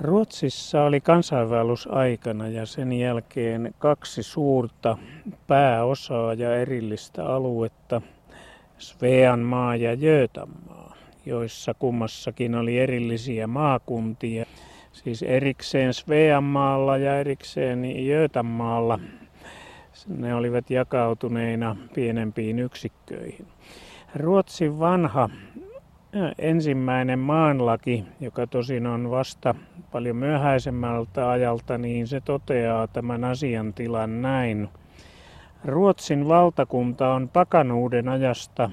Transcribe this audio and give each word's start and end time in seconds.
Ruotsissa 0.00 0.82
oli 0.82 1.00
kansainvaellusaikana 1.00 2.48
ja 2.48 2.66
sen 2.66 2.92
jälkeen 2.92 3.74
kaksi 3.78 4.22
suurta 4.22 4.98
pääosaa 5.46 6.34
ja 6.34 6.56
erillistä 6.56 7.26
aluetta, 7.26 8.02
Sveanmaa 8.78 9.76
ja 9.76 9.96
Götanmaa, 9.96 10.96
joissa 11.26 11.74
kummassakin 11.74 12.54
oli 12.54 12.78
erillisiä 12.78 13.46
maakuntia. 13.46 14.46
Siis 14.92 15.22
erikseen 15.22 15.94
Sveanmaalla 15.94 16.96
ja 16.96 17.20
erikseen 17.20 17.82
Götanmaalla 18.06 19.00
ne 20.08 20.34
olivat 20.34 20.70
jakautuneina 20.70 21.76
pienempiin 21.94 22.58
yksikköihin. 22.58 23.46
Ruotsin 24.14 24.78
vanha 24.78 25.28
ensimmäinen 26.38 27.18
maanlaki, 27.18 28.04
joka 28.20 28.46
tosin 28.46 28.86
on 28.86 29.10
vasta 29.10 29.54
paljon 29.92 30.16
myöhäisemmältä 30.16 31.30
ajalta, 31.30 31.78
niin 31.78 32.06
se 32.06 32.20
toteaa 32.20 32.86
tämän 32.86 33.24
asiantilan 33.24 34.22
näin. 34.22 34.68
Ruotsin 35.64 36.28
valtakunta 36.28 37.14
on 37.14 37.28
pakanuuden 37.28 38.08
ajasta 38.08 38.70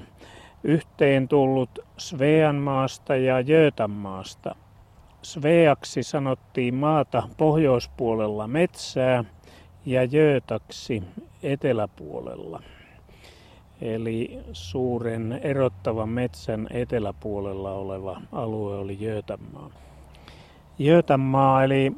yhteen 0.64 1.28
tullut 1.28 1.78
Sveanmaasta 1.96 3.16
ja 3.16 3.40
Jötanmaasta. 3.40 4.54
Sveaksi 5.22 6.02
sanottiin 6.02 6.74
maata 6.74 7.22
pohjoispuolella 7.36 8.48
metsää 8.48 9.24
ja 9.86 10.04
Jötaksi 10.04 11.02
eteläpuolella. 11.42 12.62
Eli 13.80 14.38
suuren 14.52 15.40
erottavan 15.42 16.08
metsän 16.08 16.66
eteläpuolella 16.70 17.72
oleva 17.72 18.20
alue 18.32 18.78
oli 18.78 18.96
Jötanmaa. 19.00 19.70
Jötanmaa 20.78 21.64
eli 21.64 21.92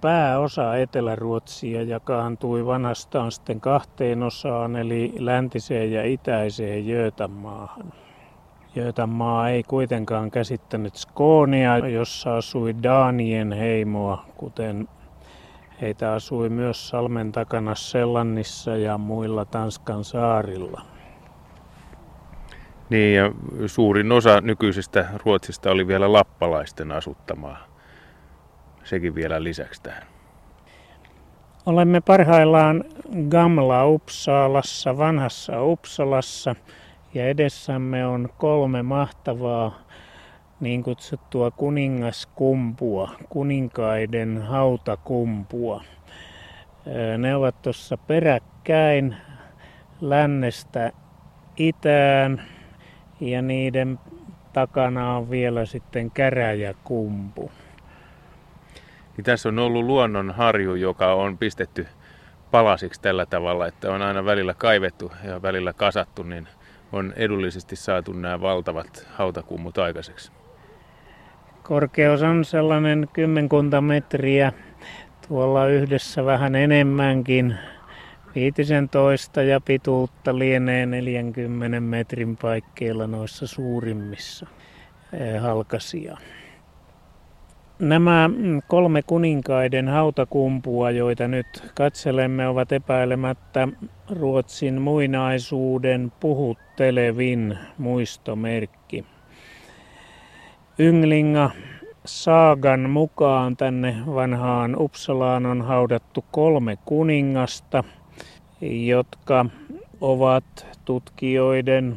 pääosa 0.00 0.76
Etelä-Ruotsia 0.76 1.82
jakaantui 1.82 2.66
vanhastaan 2.66 3.32
sitten 3.32 3.60
kahteen 3.60 4.22
osaan 4.22 4.76
eli 4.76 5.12
läntiseen 5.18 5.92
ja 5.92 6.04
itäiseen 6.04 6.86
Jötanmaahan. 6.88 7.92
Jötanmaa 8.74 9.48
ei 9.48 9.62
kuitenkaan 9.62 10.30
käsittänyt 10.30 10.96
Skoonia, 10.96 11.78
jossa 11.78 12.36
asui 12.36 12.74
Daanien 12.82 13.52
heimoa, 13.52 14.24
kuten 14.36 14.88
heitä 15.80 16.12
asui 16.12 16.48
myös 16.48 16.88
salmen 16.88 17.32
takana 17.32 17.74
Sellannissa 17.74 18.76
ja 18.76 18.98
muilla 18.98 19.44
Tanskan 19.44 20.04
saarilla. 20.04 20.95
Niin 22.90 23.14
ja 23.14 23.32
suurin 23.66 24.12
osa 24.12 24.40
nykyisestä 24.40 25.06
Ruotsista 25.24 25.70
oli 25.70 25.86
vielä 25.86 26.12
lappalaisten 26.12 26.92
asuttamaa. 26.92 27.58
Sekin 28.84 29.14
vielä 29.14 29.42
lisäksi 29.42 29.82
tähän. 29.82 30.02
Olemme 31.66 32.00
parhaillaan 32.00 32.84
Gamla 33.28 33.86
Uppsalassa, 33.86 34.98
vanhassa 34.98 35.62
Uppsalassa, 35.62 36.54
ja 37.14 37.28
edessämme 37.28 38.06
on 38.06 38.28
kolme 38.38 38.82
mahtavaa 38.82 39.78
niin 40.60 40.82
kutsuttua 40.82 41.50
kuningaskumpua, 41.50 43.10
kuninkaiden 43.28 44.42
hautakumpua. 44.42 45.84
Ne 47.18 47.36
ovat 47.36 47.62
tuossa 47.62 47.96
peräkkäin 47.96 49.16
lännestä 50.00 50.92
itään 51.56 52.42
ja 53.20 53.42
niiden 53.42 53.98
takana 54.52 55.16
on 55.16 55.30
vielä 55.30 55.66
sitten 55.66 56.10
käräjäkumpu. 56.10 57.50
Niin 59.16 59.24
tässä 59.24 59.48
on 59.48 59.58
ollut 59.58 59.84
luonnon 59.84 60.30
harju, 60.30 60.74
joka 60.74 61.12
on 61.14 61.38
pistetty 61.38 61.86
palasiksi 62.50 63.00
tällä 63.00 63.26
tavalla, 63.26 63.66
että 63.66 63.92
on 63.92 64.02
aina 64.02 64.24
välillä 64.24 64.54
kaivettu 64.54 65.12
ja 65.24 65.42
välillä 65.42 65.72
kasattu, 65.72 66.22
niin 66.22 66.48
on 66.92 67.12
edullisesti 67.16 67.76
saatu 67.76 68.12
nämä 68.12 68.40
valtavat 68.40 69.08
hautakummut 69.12 69.78
aikaiseksi. 69.78 70.32
Korkeus 71.62 72.22
on 72.22 72.44
sellainen 72.44 73.08
kymmenkunta 73.12 73.80
metriä, 73.80 74.52
tuolla 75.28 75.66
yhdessä 75.66 76.24
vähän 76.24 76.54
enemmänkin 76.54 77.54
viitisen 78.36 78.88
toista 78.88 79.42
ja 79.42 79.60
pituutta 79.60 80.38
lienee 80.38 80.86
40 80.86 81.80
metrin 81.80 82.36
paikkeilla 82.36 83.06
noissa 83.06 83.46
suurimmissa 83.46 84.46
eh, 85.12 85.40
halkasia. 85.40 86.16
Nämä 87.78 88.30
kolme 88.68 89.02
kuninkaiden 89.02 89.88
hautakumpua, 89.88 90.90
joita 90.90 91.28
nyt 91.28 91.46
katselemme, 91.74 92.48
ovat 92.48 92.72
epäilemättä 92.72 93.68
Ruotsin 94.10 94.80
muinaisuuden 94.82 96.12
puhuttelevin 96.20 97.58
muistomerkki. 97.78 99.04
Ynglinga 100.78 101.50
saagan 102.04 102.90
mukaan 102.90 103.56
tänne 103.56 103.96
vanhaan 104.06 104.76
Uppsalaan 104.78 105.46
on 105.46 105.62
haudattu 105.62 106.24
kolme 106.30 106.78
kuningasta– 106.84 107.84
jotka 108.60 109.46
ovat 110.00 110.66
tutkijoiden 110.84 111.96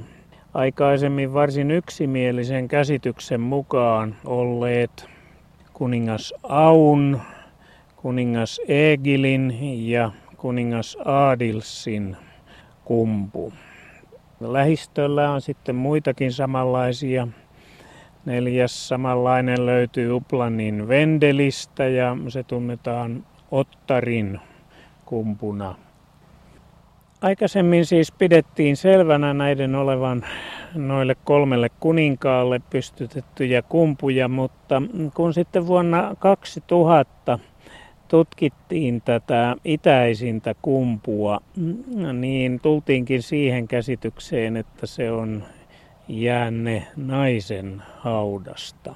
aikaisemmin 0.53 1.33
varsin 1.33 1.71
yksimielisen 1.71 2.67
käsityksen 2.67 3.41
mukaan 3.41 4.15
olleet 4.25 5.05
kuningas 5.73 6.33
Aun, 6.43 7.21
kuningas 7.95 8.61
Egilin 8.67 9.57
ja 9.89 10.11
kuningas 10.37 10.97
Adilsin 11.05 12.17
kumpu. 12.85 13.53
Lähistöllä 14.39 15.31
on 15.31 15.41
sitten 15.41 15.75
muitakin 15.75 16.33
samanlaisia. 16.33 17.27
Neljäs 18.25 18.87
samanlainen 18.87 19.65
löytyy 19.65 20.11
Uplanin 20.11 20.87
Vendelistä 20.87 21.87
ja 21.87 22.17
se 22.27 22.43
tunnetaan 22.43 23.25
Ottarin 23.51 24.39
kumpuna. 25.05 25.75
Aikaisemmin 27.21 27.85
siis 27.85 28.11
pidettiin 28.11 28.77
selvänä 28.77 29.33
näiden 29.33 29.75
olevan 29.75 30.25
noille 30.75 31.15
kolmelle 31.23 31.69
kuninkaalle 31.79 32.61
pystytettyjä 32.69 33.61
kumpuja, 33.61 34.27
mutta 34.27 34.81
kun 35.13 35.33
sitten 35.33 35.67
vuonna 35.67 36.15
2000 36.19 37.39
tutkittiin 38.07 39.01
tätä 39.01 39.55
itäisintä 39.65 40.55
kumpua, 40.61 41.39
niin 42.13 42.59
tultiinkin 42.59 43.21
siihen 43.21 43.67
käsitykseen, 43.67 44.57
että 44.57 44.85
se 44.85 45.11
on 45.11 45.43
jäänne 46.07 46.87
naisen 46.95 47.81
haudasta. 47.97 48.95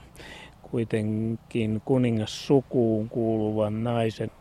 Kuitenkin 0.62 1.82
kuningassukuun 1.86 3.10
kuuluvan 3.10 3.84
naisen. 3.84 4.32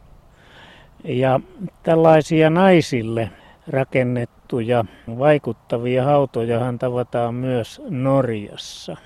Ja 1.04 1.40
tällaisia 1.82 2.50
naisille 2.50 3.30
rakennettuja 3.72 4.84
vaikuttavia 5.18 6.04
hautojahan 6.04 6.78
tavataan 6.78 7.34
myös 7.34 7.82
Norjassa. 7.90 8.96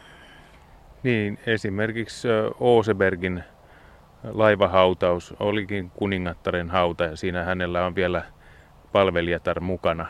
Niin, 1.03 1.39
esimerkiksi 1.47 2.29
Osebergin 2.61 3.45
laivahautaus 4.25 5.35
olikin 5.41 5.91
kuningattaren 5.91 6.71
hauta 6.71 7.05
ja 7.05 7.17
siinä 7.17 7.45
hänellä 7.45 7.87
on 7.87 7.95
vielä 7.95 8.23
palvelijatar 8.93 9.61
mukana. 9.61 10.07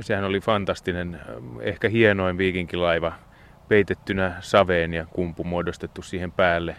Sehän 0.00 0.24
oli 0.24 0.40
fantastinen, 0.40 1.20
ehkä 1.60 1.88
hienoin 1.88 2.38
viikinkilaiva, 2.38 3.12
peitettynä 3.68 4.36
saveen 4.40 4.94
ja 4.94 5.06
kumpu 5.06 5.44
muodostettu 5.44 6.02
siihen 6.02 6.32
päälle. 6.32 6.76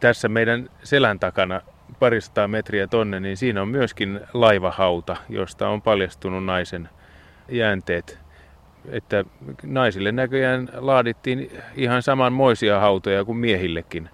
Tässä 0.00 0.28
meidän 0.28 0.68
selän 0.82 1.18
takana 1.18 1.60
parista 1.98 2.48
metriä 2.48 2.86
tonne, 2.86 3.20
niin 3.20 3.36
siinä 3.36 3.62
on 3.62 3.68
myöskin 3.68 4.20
laivahauta, 4.34 5.16
josta 5.28 5.68
on 5.68 5.82
paljastunut 5.82 6.44
naisen 6.44 6.88
jäänteet. 7.48 8.18
Että 8.88 9.24
naisille 9.62 10.12
näköjään 10.12 10.68
laadittiin 10.74 11.50
ihan 11.74 12.02
samanmoisia 12.02 12.80
hautoja 12.80 13.24
kuin 13.24 13.38
miehillekin. 13.38 14.08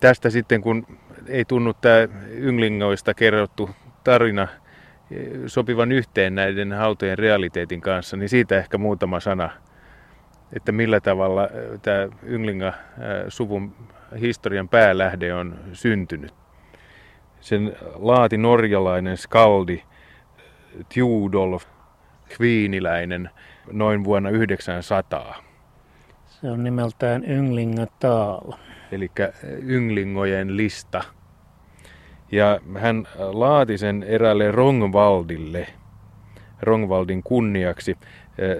Tästä 0.00 0.30
sitten, 0.30 0.60
kun 0.60 0.86
ei 1.26 1.44
tunnu 1.44 1.74
tämä 1.74 2.08
Ynglingoista 2.30 3.14
kerrottu 3.14 3.70
tarina 4.04 4.48
sopivan 5.46 5.92
yhteen 5.92 6.34
näiden 6.34 6.72
hautojen 6.72 7.18
realiteetin 7.18 7.80
kanssa, 7.80 8.16
niin 8.16 8.28
siitä 8.28 8.58
ehkä 8.58 8.78
muutama 8.78 9.20
sana, 9.20 9.50
että 10.52 10.72
millä 10.72 11.00
tavalla 11.00 11.48
tämä 11.82 12.08
Ynglinga-suvun 12.22 13.72
historian 14.20 14.68
päälähde 14.68 15.34
on 15.34 15.58
syntynyt. 15.72 16.34
Sen 17.40 17.76
laati 17.94 18.36
norjalainen 18.36 19.16
skaldi 19.16 19.82
Tjudolf 20.88 21.64
Kviiniläinen 22.28 23.30
noin 23.72 24.04
vuonna 24.04 24.30
900. 24.30 25.42
Se 26.26 26.50
on 26.50 26.64
nimeltään 26.64 27.24
Ynglingatal. 27.24 28.52
Eli 28.92 29.10
Ynglingojen 29.62 30.56
lista. 30.56 31.04
Ja 32.32 32.60
hän 32.78 33.06
laati 33.18 33.78
sen 33.78 34.02
eräälle 34.02 34.50
Rongvaldille, 34.50 35.66
Rongvaldin 36.62 37.22
kunniaksi. 37.22 37.98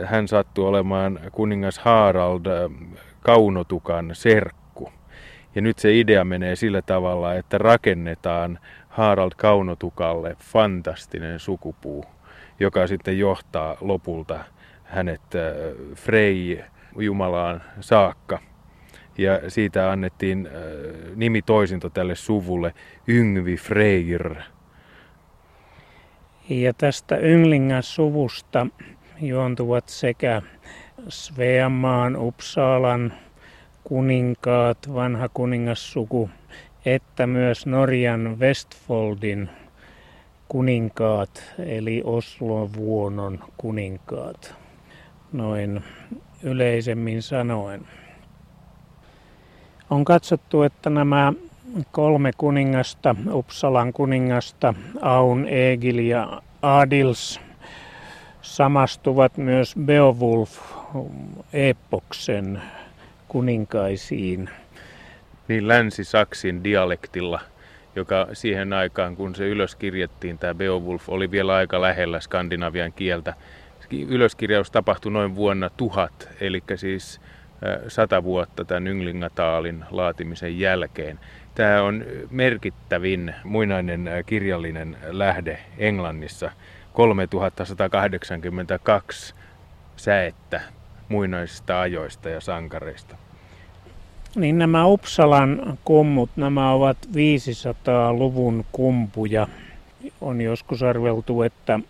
Hän 0.05 0.29
sattui 0.29 0.67
olemaan 0.69 1.21
kuningas 1.33 1.79
Harald 1.79 2.71
Kaunotukan 3.21 4.11
serkku. 4.13 4.93
Ja 5.55 5.63
nyt 5.63 5.79
se 5.79 5.99
idea 5.99 6.25
menee 6.25 6.57
sillä 6.57 6.83
tavalla, 6.83 7.35
että 7.35 7.59
rakennetaan 7.59 8.59
Harald 8.89 9.33
Kaunotukalle 9.37 10.37
fantastinen 10.41 11.41
sukupuu, 11.41 12.05
joka 12.61 12.87
sitten 12.87 13.19
johtaa 13.19 13.77
lopulta 13.81 14.39
hänet 14.85 15.23
Frey 15.95 16.59
Jumalaan 16.99 17.63
saakka. 17.81 18.39
Ja 19.19 19.51
siitä 19.51 19.91
annettiin 19.91 20.49
nimi 21.17 21.43
toisinto 21.43 21.91
tälle 21.91 22.15
suvulle 22.15 22.75
Yngvi 23.09 23.57
Freyr. 23.57 24.35
Ja 26.49 26.75
tästä 26.75 27.17
Ynglingas 27.17 27.95
suvusta 27.95 28.67
juontuvat 29.21 29.89
sekä 29.89 30.43
Sveamaan, 31.09 32.17
Uppsalan 32.17 33.13
kuninkaat, 33.85 34.95
vanha 34.95 35.29
kuningassuku, 35.29 36.31
että 36.85 37.27
myös 37.27 37.67
Norjan 37.67 38.39
Westfoldin 38.39 39.51
kuninkaat, 40.49 41.45
eli 41.59 42.03
Oslovuonon 42.05 43.45
kuninkaat, 43.57 44.55
noin 45.33 45.85
yleisemmin 46.43 47.23
sanoen. 47.23 47.87
On 49.91 50.05
katsottu, 50.05 50.63
että 50.63 50.91
nämä 50.91 51.33
kolme 51.93 52.31
kuningasta, 52.39 53.17
Uppsalan 53.33 53.93
kuningasta, 53.93 54.75
Aun, 55.01 55.47
Egil 55.49 55.99
ja 55.99 56.43
Adils, 56.63 57.41
samastuvat 58.43 59.37
myös 59.37 59.75
Beowulf-epoksen 59.85 62.63
kuninkaisiin. 63.29 64.51
Niin 65.49 65.69
Länsi-Saksin 65.69 66.65
dialektilla, 66.65 67.41
joka 67.97 68.27
siihen 68.33 68.73
aikaan, 68.73 69.17
kun 69.17 69.35
se 69.35 69.49
ylös 69.49 69.77
kirjattiin, 69.77 70.39
tämä 70.39 70.55
Beowulf 70.55 71.09
oli 71.09 71.31
vielä 71.31 71.55
aika 71.55 71.81
lähellä 71.81 72.21
skandinavian 72.21 72.93
kieltä. 72.93 73.35
Ylöskirjaus 74.09 74.71
tapahtui 74.71 75.13
noin 75.13 75.35
vuonna 75.35 75.71
tuhat, 75.71 76.29
eli 76.41 76.63
siis 76.75 77.21
sata 77.89 78.25
vuotta 78.25 78.65
tämän 78.65 78.87
Ynglingataalin 78.87 79.85
laatimisen 79.91 80.61
jälkeen. 80.61 81.19
Tämä 81.55 81.83
on 81.83 82.05
merkittävin 82.31 83.35
muinainen 83.45 84.11
kirjallinen 84.27 84.97
lähde 85.09 85.59
Englannissa. 85.79 86.51
3182 86.93 89.35
säettä 89.97 90.61
muinaisista 91.09 91.81
ajoista 91.81 92.29
ja 92.29 92.41
sankareista. 92.41 93.17
Niin 94.37 94.59
nämä 94.59 94.87
Uppsalan 94.87 95.79
kummut, 95.85 96.31
nämä 96.37 96.73
ovat 96.73 96.99
500-luvun 97.07 98.65
kumpuja. 98.73 99.49
On 100.21 100.41
joskus 100.41 100.83
arveltu, 100.83 101.43
että 101.43 101.81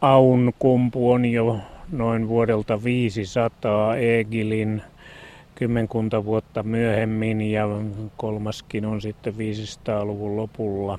Aun 0.00 0.52
kumpu 0.58 1.10
on 1.10 1.24
jo 1.24 1.58
noin 1.92 2.28
vuodelta 2.28 2.84
500, 2.84 3.96
Egilin 3.96 4.82
kymmenkunta 5.54 6.24
vuotta 6.24 6.62
myöhemmin 6.62 7.40
ja 7.40 7.68
kolmaskin 8.16 8.84
on 8.84 9.00
sitten 9.00 9.34
500-luvun 9.34 10.36
lopulla. 10.36 10.98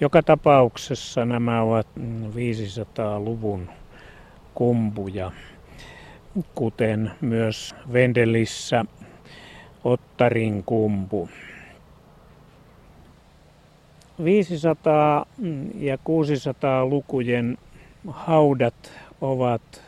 Joka 0.00 0.22
tapauksessa 0.22 1.24
nämä 1.24 1.62
ovat 1.62 1.86
500-luvun 2.34 3.70
kumpuja, 4.54 5.32
kuten 6.54 7.10
myös 7.20 7.74
Vendelissä 7.92 8.84
Ottarin 9.84 10.64
kumpu. 10.64 11.28
500 14.24 15.26
ja 15.78 15.98
600 15.98 16.86
lukujen 16.86 17.58
haudat 18.08 18.92
ovat 19.20 19.82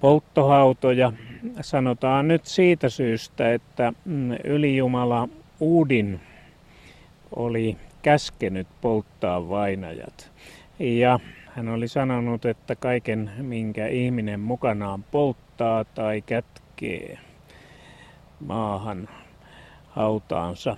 polttohautoja. 0.00 1.12
Sanotaan 1.60 2.28
nyt 2.28 2.46
siitä 2.46 2.88
syystä, 2.88 3.52
että 3.52 3.92
ylijumala 4.44 5.28
Uudin 5.60 6.20
oli 7.36 7.76
käskenyt 8.02 8.68
polttaa 8.80 9.48
vainajat. 9.48 10.32
Ja 10.78 11.20
hän 11.46 11.68
oli 11.68 11.88
sanonut, 11.88 12.44
että 12.44 12.76
kaiken 12.76 13.30
minkä 13.38 13.86
ihminen 13.86 14.40
mukanaan 14.40 15.02
polttaa 15.02 15.84
tai 15.84 16.22
kätkee 16.22 17.18
maahan 18.40 19.08
hautaansa, 19.88 20.76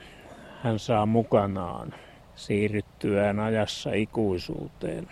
hän 0.62 0.78
saa 0.78 1.06
mukanaan 1.06 1.94
siirryttyään 2.34 3.40
ajassa 3.40 3.92
ikuisuuteen. 3.92 5.08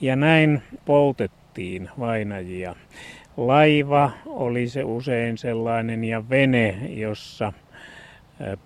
Ja 0.00 0.16
näin 0.16 0.62
poltettiin 0.84 1.90
vainajia. 1.98 2.74
Laiva 3.36 4.10
oli 4.26 4.68
se 4.68 4.84
usein 4.84 5.38
sellainen 5.38 6.04
ja 6.04 6.28
vene, 6.30 6.78
jossa 6.88 7.52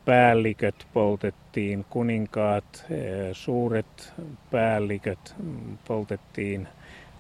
päälliköt 0.05 0.87
poltettiin, 0.93 1.85
kuninkaat, 1.91 2.87
suuret 3.33 4.15
päälliköt 4.51 5.35
poltettiin 5.89 6.69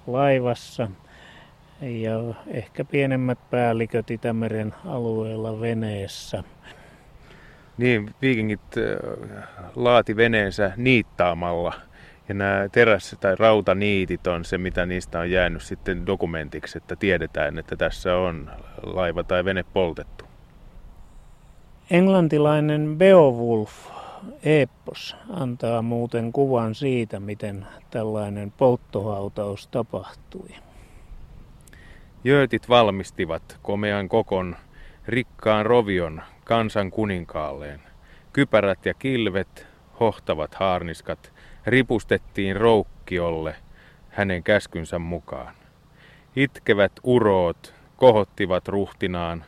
laivassa 0.06 0.90
ja 1.80 2.34
ehkä 2.46 2.84
pienemmät 2.84 3.38
päälliköt 3.50 4.10
Itämeren 4.10 4.74
alueella 4.86 5.60
veneessä. 5.60 6.44
Niin, 7.78 8.10
viikingit 8.22 8.60
laati 9.76 10.16
veneensä 10.16 10.72
niittaamalla 10.76 11.74
ja 12.28 12.34
nämä 12.34 12.68
teräs- 12.72 13.16
tai 13.20 13.36
rautaniitit 13.38 14.26
on 14.26 14.44
se, 14.44 14.58
mitä 14.58 14.86
niistä 14.86 15.20
on 15.20 15.30
jäänyt 15.30 15.62
sitten 15.62 16.06
dokumentiksi, 16.06 16.78
että 16.78 16.96
tiedetään, 16.96 17.58
että 17.58 17.76
tässä 17.76 18.16
on 18.16 18.50
laiva 18.82 19.22
tai 19.24 19.44
vene 19.44 19.64
poltettu. 19.72 20.33
Englantilainen 21.90 22.98
Beowulf 22.98 23.70
Epos 24.42 25.16
antaa 25.30 25.82
muuten 25.82 26.32
kuvan 26.32 26.74
siitä, 26.74 27.20
miten 27.20 27.66
tällainen 27.90 28.50
polttohautaus 28.50 29.66
tapahtui. 29.66 30.48
Jöötit 32.24 32.68
valmistivat 32.68 33.58
komean 33.62 34.08
kokon 34.08 34.56
rikkaan 35.06 35.66
rovion 35.66 36.22
kansan 36.44 36.90
kuninkaalleen. 36.90 37.80
Kypärät 38.32 38.86
ja 38.86 38.94
kilvet, 38.94 39.66
hohtavat 40.00 40.54
haarniskat 40.54 41.32
ripustettiin 41.66 42.56
roukkiolle 42.56 43.56
hänen 44.08 44.42
käskynsä 44.42 44.98
mukaan. 44.98 45.54
Itkevät 46.36 46.92
uroot 47.02 47.74
kohottivat 47.96 48.68
ruhtinaan 48.68 49.44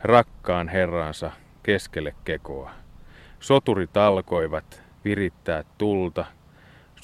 rakkaan 0.00 0.68
herransa 0.68 1.30
keskelle 1.66 2.14
kekoa. 2.24 2.70
Soturit 3.40 3.96
alkoivat 3.96 4.82
virittää 5.04 5.64
tulta, 5.78 6.24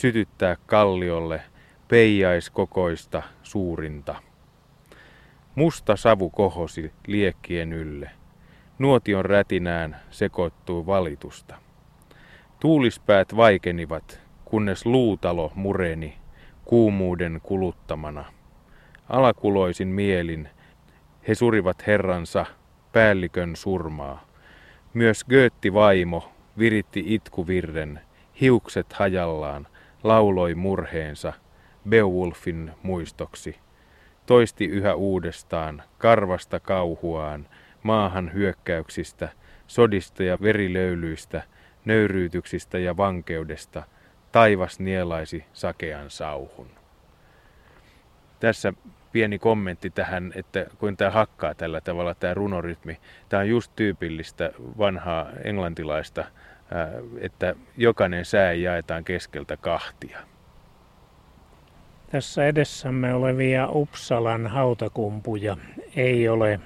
sytyttää 0.01 0.57
kalliolle 0.67 1.41
peijaiskokoista 1.89 3.23
suurinta. 3.43 4.15
Musta 5.55 5.97
savu 5.97 6.31
kohosi 6.31 6.93
liekkien 7.07 7.73
ylle. 7.73 8.11
Nuotion 8.79 9.25
rätinään 9.25 9.97
sekoittui 10.11 10.87
valitusta. 10.87 11.57
Tuulispäät 12.61 13.37
vaikenivat, 13.37 14.21
kunnes 14.45 14.87
luutalo 14.87 15.53
mureni 15.55 16.19
kuumuuden 16.65 17.41
kuluttamana. 17.43 18.25
Alakuloisin 19.09 19.89
mielin 19.89 20.49
he 21.29 21.35
surivat 21.35 21.87
herransa 21.87 22.47
päällikön 22.93 23.57
surmaa. 23.57 24.32
Myös 24.95 25.25
Göötti 25.25 25.75
vaimo 25.75 26.33
viritti 26.59 27.05
itkuvirren, 27.07 28.01
hiukset 28.41 28.93
hajallaan, 28.93 29.67
lauloi 30.03 30.55
murheensa 30.55 31.33
Beowulfin 31.89 32.73
muistoksi. 32.83 33.57
Toisti 34.27 34.65
yhä 34.65 34.95
uudestaan 34.95 35.83
karvasta 35.99 36.61
kauhuaan, 36.61 37.49
maahan 37.83 38.33
hyökkäyksistä, 38.33 39.29
sodista 39.67 40.23
ja 40.23 40.39
verilöylyistä, 40.43 41.43
nöyryytyksistä 41.85 42.79
ja 42.79 42.97
vankeudesta– 42.97 43.83
taivas 44.33 44.81
nielaisi 44.81 45.45
sakean 45.53 46.11
sauhun. 46.11 46.71
Tässä 48.41 48.73
pieni 49.13 49.39
kommentti 49.39 49.91
tähän, 49.91 50.33
että 50.35 50.67
kun 50.79 50.97
tämä 50.97 51.11
hakkaa 51.11 51.55
tällä 51.55 51.81
tavalla, 51.81 52.15
tämä 52.15 52.35
runorytmi, 52.35 52.99
tämä 53.29 53.41
on 53.41 53.49
just 53.49 53.73
tyypillistä 53.77 54.51
vanhaa 54.79 55.27
englantilaista, 55.45 56.25
että 57.21 57.55
jokainen 57.77 58.25
sää 58.25 58.53
jaetaan 58.53 59.05
keskeltä 59.05 59.57
kahtia. 59.57 60.19
Tässä 62.11 62.47
edessämme 62.47 63.15
olevia 63.15 63.69
Uppsalan 63.69 64.47
hautakumpuja 64.47 65.57
ei 65.97 66.29
ole 66.29 66.61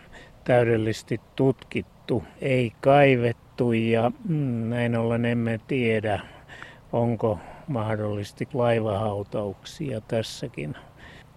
täydellisesti 0.45 1.21
tutkittu, 1.37 2.25
ei 2.41 2.73
kaivettu 2.81 3.73
ja 3.73 4.13
mm, 4.29 4.69
näin 4.71 4.97
ollen 4.97 5.25
emme 5.25 5.61
tiedä, 5.67 6.21
onko 6.93 7.39
mahdollisesti 7.67 8.49
laivahautauksia 8.55 10.01
tässäkin. 10.01 10.77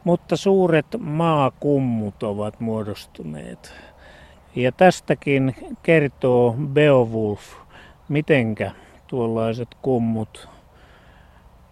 Mutta 0.03 0.37
suuret 0.37 0.85
maakummut 0.99 2.23
ovat 2.23 2.59
muodostuneet. 2.59 3.73
Ja 4.55 4.71
tästäkin 4.71 5.55
kertoo 5.83 6.55
Beowulf, 6.67 7.41
mitenkä 8.09 8.71
tuollaiset 9.07 9.67
kummut 9.81 10.49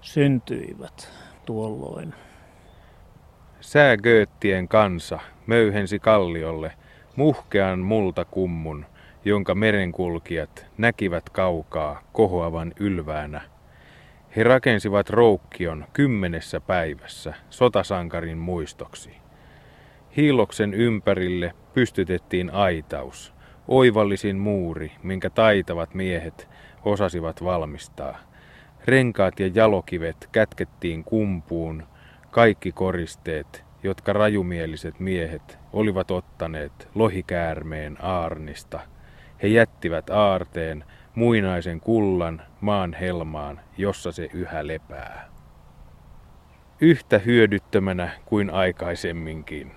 syntyivät 0.01 1.11
tuolloin. 1.45 2.13
Säägööttien 3.61 4.67
kansa 4.67 5.19
möyhensi 5.47 5.99
kalliolle 5.99 6.71
muhkean 7.15 7.79
multakummun, 7.79 8.85
jonka 9.25 9.55
merenkulkijat 9.55 10.65
näkivät 10.77 11.29
kaukaa 11.29 12.01
kohoavan 12.13 12.73
ylväänä– 12.79 13.41
he 14.37 14.43
rakensivat 14.43 15.09
roukkion 15.09 15.85
kymmenessä 15.93 16.59
päivässä 16.59 17.33
sotasankarin 17.49 18.37
muistoksi. 18.37 19.11
Hiiloksen 20.17 20.73
ympärille 20.73 21.53
pystytettiin 21.73 22.49
aitaus, 22.49 23.33
oivallisin 23.67 24.37
muuri, 24.37 24.91
minkä 25.03 25.29
taitavat 25.29 25.93
miehet 25.93 26.49
osasivat 26.85 27.43
valmistaa. 27.43 28.17
Renkaat 28.85 29.39
ja 29.39 29.49
jalokivet 29.53 30.29
kätkettiin 30.31 31.03
kumpuun, 31.03 31.83
kaikki 32.31 32.71
koristeet, 32.71 33.65
jotka 33.83 34.13
rajumieliset 34.13 34.99
miehet 34.99 35.59
olivat 35.73 36.11
ottaneet 36.11 36.87
lohikäärmeen 36.95 37.97
aarnista. 38.01 38.79
He 39.43 39.47
jättivät 39.47 40.09
aarteen 40.09 40.83
muinaisen 41.17 41.79
kullan 41.79 42.41
maan 42.61 42.93
helmaan, 42.93 43.59
jossa 43.77 44.11
se 44.11 44.29
yhä 44.33 44.67
lepää. 44.67 45.29
Yhtä 46.81 47.19
hyödyttömänä 47.19 48.09
kuin 48.25 48.49
aikaisemminkin. 48.49 49.71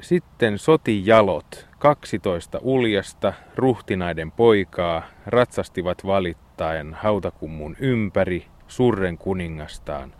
Sitten 0.00 0.58
soti 0.58 1.06
jalot, 1.06 1.68
12 1.78 2.58
uljasta, 2.62 3.32
ruhtinaiden 3.56 4.30
poikaa, 4.30 5.02
ratsastivat 5.26 6.06
valittaen 6.06 6.94
hautakummun 6.94 7.76
ympäri, 7.80 8.46
surren 8.68 9.18
kuningastaan, 9.18 10.14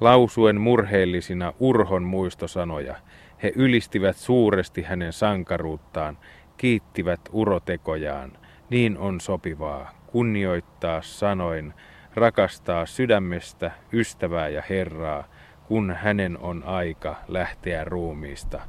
lausuen 0.00 0.60
murheellisina 0.60 1.52
urhon 1.60 2.02
muistosanoja. 2.02 2.96
He 3.42 3.52
ylistivät 3.56 4.16
suuresti 4.16 4.82
hänen 4.82 5.12
sankaruuttaan, 5.12 6.18
kiittivät 6.56 7.20
urotekojaan– 7.32 8.32
niin 8.70 8.98
on 8.98 9.20
sopivaa 9.20 10.04
kunnioittaa 10.14 11.02
sanoin, 11.02 11.74
rakastaa 12.14 12.86
sydämestä 12.86 13.70
ystävää 13.92 14.48
ja 14.48 14.62
Herraa, 14.70 15.24
kun 15.68 15.96
hänen 16.00 16.38
on 16.38 16.62
aika 16.64 17.16
lähteä 17.28 17.84
ruumiista. 17.84 18.60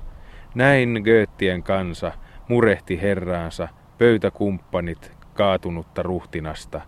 Näin 0.55 1.01
Goettien 1.05 1.63
kansa 1.63 2.11
murehti 2.47 3.01
Herraansa 3.01 3.67
pöytäkumppanit 3.97 5.11
kaatunutta 5.33 6.03
ruhtinasta. 6.03 6.81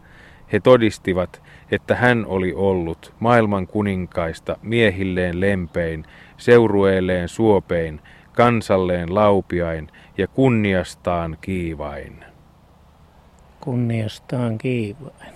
He 0.53 0.59
todistivat, 0.59 1.43
että 1.71 1.95
hän 1.95 2.25
oli 2.25 2.53
ollut 2.53 3.13
maailman 3.19 3.67
kuninkaista 3.67 4.57
miehilleen 4.61 5.41
lempein, 5.41 6.05
seurueelleen 6.37 7.27
suopein, 7.29 8.01
kansalleen 8.33 9.15
laupiain 9.15 9.87
ja 10.17 10.27
kunniastaan 10.27 11.37
kiivain 11.41 12.26
kunniastaan 13.67 14.57
kiivain. 14.57 15.33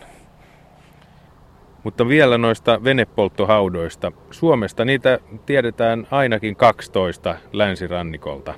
Mutta 1.84 2.08
vielä 2.08 2.38
noista 2.38 2.84
venepolttohaudoista. 2.84 4.12
Suomesta 4.32 4.86
niitä 4.86 5.20
tiedetään 5.46 6.08
ainakin 6.12 6.56
12 6.56 7.36
länsirannikolta. 7.54 8.54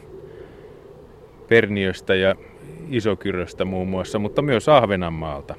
Perniöstä 1.48 2.16
ja 2.16 2.36
Isokyröstä 2.90 3.66
muun 3.66 3.88
muassa, 3.88 4.20
mutta 4.20 4.42
myös 4.42 4.70
Ahvenanmaalta. 4.70 5.56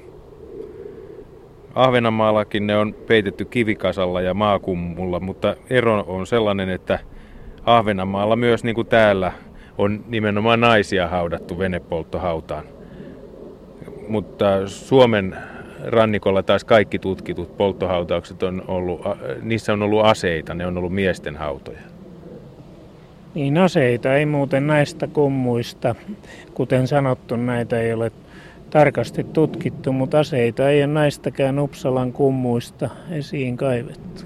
Ahvenanmaallakin 1.73 2.67
ne 2.67 2.77
on 2.77 2.93
peitetty 2.93 3.45
kivikasalla 3.45 4.21
ja 4.21 4.33
maakummulla, 4.33 5.19
mutta 5.19 5.55
ero 5.69 6.03
on 6.07 6.27
sellainen, 6.27 6.69
että 6.69 6.99
Ahvenanmaalla 7.65 8.35
myös 8.35 8.63
niin 8.63 8.75
kuin 8.75 8.87
täällä 8.87 9.31
on 9.77 10.03
nimenomaan 10.07 10.59
naisia 10.59 11.07
haudattu 11.07 11.59
venepolttohautaan 11.59 12.74
mutta 14.07 14.67
Suomen 14.67 15.35
rannikolla 15.85 16.43
taas 16.43 16.63
kaikki 16.63 16.99
tutkitut 16.99 17.57
polttohautaukset 17.57 18.43
on 18.43 18.63
ollut, 18.67 19.01
niissä 19.41 19.73
on 19.73 19.81
ollut 19.81 20.05
aseita, 20.05 20.53
ne 20.53 20.67
on 20.67 20.77
ollut 20.77 20.93
miesten 20.93 21.35
hautoja. 21.35 21.79
Niin 23.35 23.57
aseita 23.57 24.15
ei 24.15 24.25
muuten 24.25 24.67
näistä 24.67 25.07
kummuista, 25.07 25.95
kuten 26.53 26.87
sanottu, 26.87 27.35
näitä 27.35 27.79
ei 27.79 27.93
ole 27.93 28.11
tarkasti 28.69 29.23
tutkittu, 29.23 29.93
mutta 29.93 30.19
aseita 30.19 30.69
ei 30.69 30.83
ole 30.83 30.93
näistäkään 30.93 31.59
Uppsalan 31.59 32.13
kummuista 32.13 32.89
esiin 33.11 33.57
kaivettu. 33.57 34.23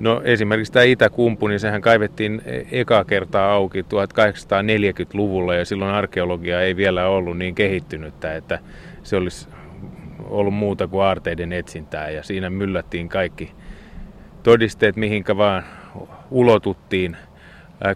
No 0.00 0.20
esimerkiksi 0.24 0.72
tämä 0.72 0.84
Itäkumpu, 0.84 1.48
niin 1.48 1.60
sehän 1.60 1.80
kaivettiin 1.80 2.42
eka 2.72 3.04
kertaa 3.04 3.52
auki 3.52 3.82
1840-luvulla 3.82 5.54
ja 5.54 5.64
silloin 5.64 5.94
arkeologia 5.94 6.62
ei 6.62 6.76
vielä 6.76 7.08
ollut 7.08 7.38
niin 7.38 7.54
kehittynyttä, 7.54 8.36
että 8.36 8.58
se 9.02 9.16
olisi 9.16 9.48
ollut 10.24 10.54
muuta 10.54 10.88
kuin 10.88 11.02
aarteiden 11.02 11.52
etsintää 11.52 12.10
ja 12.10 12.22
siinä 12.22 12.50
myllättiin 12.50 13.08
kaikki 13.08 13.52
todisteet 14.42 14.96
mihinkä 14.96 15.36
vaan 15.36 15.64
ulotuttiin. 16.30 17.16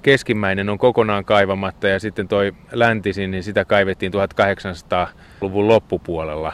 Keskimmäinen 0.02 0.68
on 0.68 0.78
kokonaan 0.78 1.24
kaivamatta 1.24 1.88
ja 1.88 2.00
sitten 2.00 2.28
toi 2.28 2.52
läntisin, 2.72 3.30
niin 3.30 3.42
sitä 3.42 3.64
kaivettiin 3.64 4.12
1800-luvun 4.12 5.68
loppupuolella. 5.68 6.52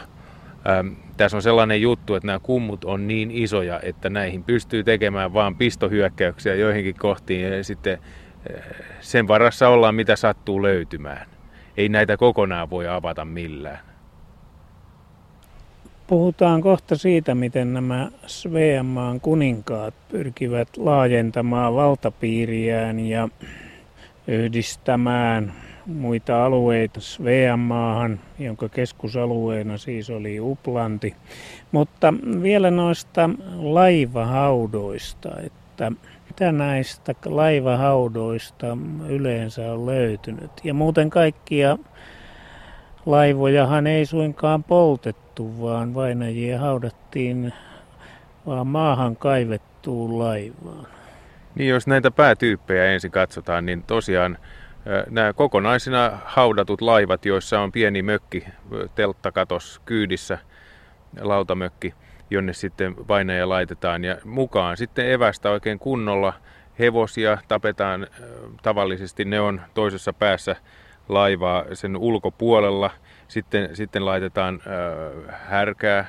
Tässä 1.17 1.37
on 1.37 1.41
sellainen 1.41 1.81
juttu, 1.81 2.15
että 2.15 2.27
nämä 2.27 2.39
kummut 2.39 2.85
on 2.85 3.07
niin 3.07 3.31
isoja, 3.31 3.79
että 3.83 4.09
näihin 4.09 4.43
pystyy 4.43 4.83
tekemään 4.83 5.33
vain 5.33 5.55
pistohyökkäyksiä 5.55 6.55
joihinkin 6.55 6.95
kohtiin 6.99 7.53
ja 7.53 7.63
sitten 7.63 7.97
sen 8.99 9.27
varassa 9.27 9.69
ollaan 9.69 9.95
mitä 9.95 10.15
sattuu 10.15 10.63
löytymään. 10.63 11.27
Ei 11.77 11.89
näitä 11.89 12.17
kokonaan 12.17 12.69
voi 12.69 12.87
avata 12.87 13.25
millään. 13.25 13.79
Puhutaan 16.07 16.61
kohta 16.61 16.95
siitä, 16.95 17.35
miten 17.35 17.73
nämä 17.73 18.09
Sveanmaan 18.25 19.21
kuninkaat 19.21 19.93
pyrkivät 20.11 20.77
laajentamaan 20.77 21.75
valtapiiriään 21.75 22.99
ja 22.99 23.29
yhdistämään 24.27 25.53
muita 25.85 26.45
alueita 26.45 27.01
Sveanmaahan, 27.01 28.19
jonka 28.39 28.69
keskusalueena 28.69 29.77
siis 29.77 30.09
oli 30.09 30.39
Uplanti. 30.39 31.15
Mutta 31.71 32.13
vielä 32.41 32.71
noista 32.71 33.29
laivahaudoista, 33.55 35.29
että 35.45 35.91
mitä 36.27 36.51
näistä 36.51 37.15
laivahaudoista 37.25 38.77
yleensä 39.07 39.73
on 39.73 39.85
löytynyt. 39.85 40.51
Ja 40.63 40.73
muuten 40.73 41.09
kaikkia 41.09 41.77
laivojahan 43.05 43.87
ei 43.87 44.05
suinkaan 44.05 44.63
poltettu, 44.63 45.61
vaan 45.61 45.93
vainajia 45.93 46.59
haudattiin 46.59 47.53
vaan 48.45 48.67
maahan 48.67 49.15
kaivettuun 49.15 50.19
laivaan. 50.19 50.87
Niin, 51.55 51.69
jos 51.69 51.87
näitä 51.87 52.11
päätyyppejä 52.11 52.85
ensin 52.85 53.11
katsotaan, 53.11 53.65
niin 53.65 53.83
tosiaan 53.83 54.37
nämä 55.09 55.33
kokonaisina 55.33 56.11
haudatut 56.25 56.81
laivat, 56.81 57.25
joissa 57.25 57.59
on 57.59 57.71
pieni 57.71 58.01
mökki, 58.01 58.45
telttakatos 58.95 59.81
kyydissä, 59.85 60.37
lautamökki, 61.21 61.93
jonne 62.29 62.53
sitten 62.53 62.95
vainaja 63.07 63.49
laitetaan 63.49 64.03
ja 64.03 64.17
mukaan 64.25 64.77
sitten 64.77 65.11
evästä 65.11 65.49
oikein 65.49 65.79
kunnolla. 65.79 66.33
Hevosia 66.79 67.37
tapetaan 67.47 68.07
tavallisesti, 68.63 69.25
ne 69.25 69.39
on 69.39 69.61
toisessa 69.73 70.13
päässä 70.13 70.55
laivaa 71.09 71.65
sen 71.73 71.97
ulkopuolella. 71.97 72.91
Sitten, 73.27 73.75
sitten 73.75 74.05
laitetaan 74.05 74.61
äh, 74.67 75.39
härkää, 75.49 76.05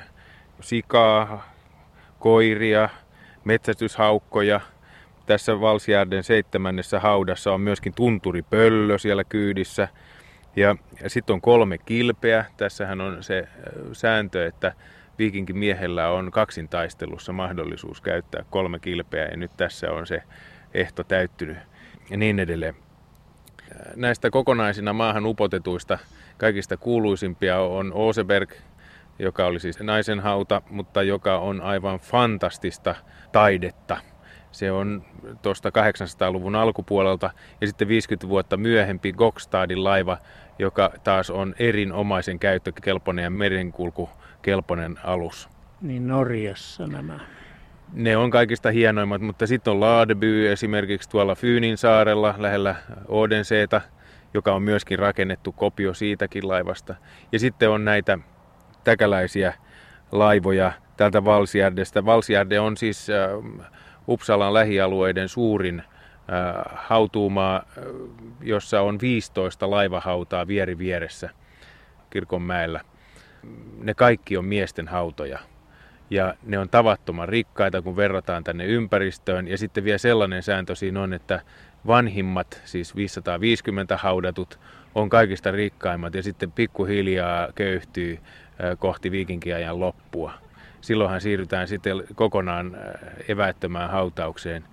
sikaa, 0.61 1.49
koiria, 2.19 2.89
metsästyshaukkoja 3.43 4.61
tässä 5.25 5.61
Valsjärden 5.61 6.23
seitsemännessä 6.23 6.99
haudassa 6.99 7.53
on 7.53 7.61
myöskin 7.61 7.93
tunturipöllö 7.93 8.97
siellä 8.97 9.23
kyydissä. 9.23 9.87
Ja, 10.55 10.75
ja 11.03 11.09
sitten 11.09 11.33
on 11.33 11.41
kolme 11.41 11.77
kilpeä. 11.77 12.45
Tässähän 12.57 13.01
on 13.01 13.23
se 13.23 13.47
sääntö, 13.93 14.47
että 14.47 14.73
viikinkin 15.19 15.57
miehellä 15.57 16.09
on 16.09 16.31
kaksintaistelussa 16.31 17.33
mahdollisuus 17.33 18.01
käyttää 18.01 18.45
kolme 18.49 18.79
kilpeä 18.79 19.25
ja 19.25 19.37
nyt 19.37 19.51
tässä 19.57 19.91
on 19.91 20.07
se 20.07 20.23
ehto 20.73 21.03
täyttynyt 21.03 21.57
ja 22.09 22.17
niin 22.17 22.39
edelleen. 22.39 22.84
Näistä 23.95 24.29
kokonaisina 24.29 24.93
maahan 24.93 25.25
upotetuista 25.25 25.97
kaikista 26.37 26.77
kuuluisimpia 26.77 27.59
on 27.59 27.93
Oseberg, 27.93 28.51
joka 29.19 29.45
oli 29.45 29.59
siis 29.59 29.79
naisen 29.79 30.19
hauta, 30.19 30.61
mutta 30.69 31.03
joka 31.03 31.37
on 31.37 31.61
aivan 31.61 31.99
fantastista 31.99 32.95
taidetta. 33.31 33.97
Se 34.51 34.71
on 34.71 35.03
tuosta 35.41 35.69
800-luvun 35.69 36.55
alkupuolelta 36.55 37.29
ja 37.61 37.67
sitten 37.67 37.87
50 37.87 38.27
vuotta 38.29 38.57
myöhempi 38.57 39.13
Gokstadin 39.13 39.83
laiva, 39.83 40.17
joka 40.59 40.91
taas 41.03 41.29
on 41.29 41.55
erinomaisen 41.59 42.39
käyttökelpoinen 42.39 43.23
ja 43.23 43.29
merenkulkukelpoinen 43.29 44.99
alus. 45.03 45.49
Niin 45.81 46.07
Norjassa 46.07 46.87
nämä. 46.87 47.19
Ne 47.93 48.17
on 48.17 48.31
kaikista 48.31 48.71
hienoimmat, 48.71 49.21
mutta 49.21 49.47
sitten 49.47 49.71
on 49.71 49.79
Ladeby 49.79 50.51
esimerkiksi 50.51 51.09
tuolla 51.09 51.35
Fyynin 51.35 51.77
saarella 51.77 52.35
lähellä 52.37 52.75
Odenseeta, 53.07 53.81
joka 54.33 54.53
on 54.53 54.63
myöskin 54.63 54.99
rakennettu 54.99 55.51
kopio 55.51 55.93
siitäkin 55.93 56.47
laivasta. 56.47 56.95
Ja 57.31 57.39
sitten 57.39 57.69
on 57.69 57.85
näitä 57.85 58.19
täkäläisiä 58.83 59.53
laivoja 60.11 60.71
täältä 60.97 61.25
Valsjärdestä. 61.25 62.05
Valsjärde 62.05 62.59
on 62.59 62.77
siis 62.77 63.07
äh, 63.09 63.29
Uppsalan 64.07 64.53
lähialueiden 64.53 65.29
suurin 65.29 65.79
äh, 65.79 65.85
hautuumaa, 66.75 67.55
äh, 67.55 67.83
jossa 68.41 68.81
on 68.81 68.99
15 69.01 69.69
laivahautaa 69.69 70.47
vieri 70.47 70.77
vieressä 70.77 71.29
Kirkonmäellä. 72.09 72.81
Ne 73.77 73.93
kaikki 73.93 74.37
on 74.37 74.45
miesten 74.45 74.87
hautoja 74.87 75.39
ja 76.09 76.33
ne 76.43 76.59
on 76.59 76.69
tavattoman 76.69 77.29
rikkaita, 77.29 77.81
kun 77.81 77.95
verrataan 77.95 78.43
tänne 78.43 78.65
ympäristöön. 78.65 79.47
Ja 79.47 79.57
sitten 79.57 79.83
vielä 79.83 79.97
sellainen 79.97 80.43
sääntö 80.43 80.75
siinä 80.75 81.01
on, 81.01 81.13
että 81.13 81.41
vanhimmat, 81.87 82.61
siis 82.65 82.95
550 82.95 83.97
haudatut, 83.97 84.59
on 84.95 85.09
kaikista 85.09 85.51
rikkaimmat 85.51 86.15
ja 86.15 86.23
sitten 86.23 86.51
pikkuhiljaa 86.51 87.47
köyhtyy 87.55 88.19
kohti 88.79 89.11
viikinkiajan 89.11 89.79
loppua. 89.79 90.33
Silloinhan 90.81 91.21
siirrytään 91.21 91.67
sitten 91.67 92.03
kokonaan 92.15 92.77
evättömään 93.27 93.89
hautaukseen 93.89 94.63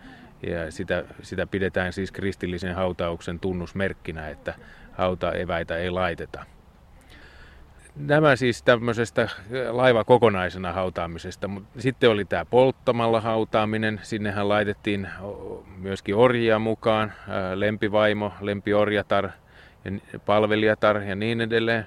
ja 0.47 0.73
sitä, 0.73 1.05
sitä 1.23 1.47
pidetään 1.47 1.93
siis 1.93 2.13
kristillisen 2.13 2.75
hautauksen 2.75 3.41
tunnusmerkkinä, 3.41 4.29
että 4.29 4.55
hautaeväitä 4.93 5.77
ei 5.77 5.91
laiteta. 5.91 6.45
Nämä 7.97 8.37
siis 8.37 8.63
tämmöisestä 8.63 9.29
laiva 9.71 10.05
kokonaisena 10.05 10.73
hautaamisesta, 10.73 11.49
mutta 11.49 11.81
sitten 11.81 12.11
oli 12.11 12.25
tämä 12.25 12.45
polttamalla 12.45 13.21
hautaaminen. 13.21 14.01
Sinnehän 14.03 14.49
laitettiin 14.49 15.09
myöskin 15.77 16.15
orjia 16.15 16.59
mukaan, 16.59 17.13
lempivaimo, 17.55 18.33
lempiorjatar, 18.41 19.29
palvelijatar 20.27 21.03
ja 21.03 21.15
niin 21.15 21.41
edelleen. 21.41 21.87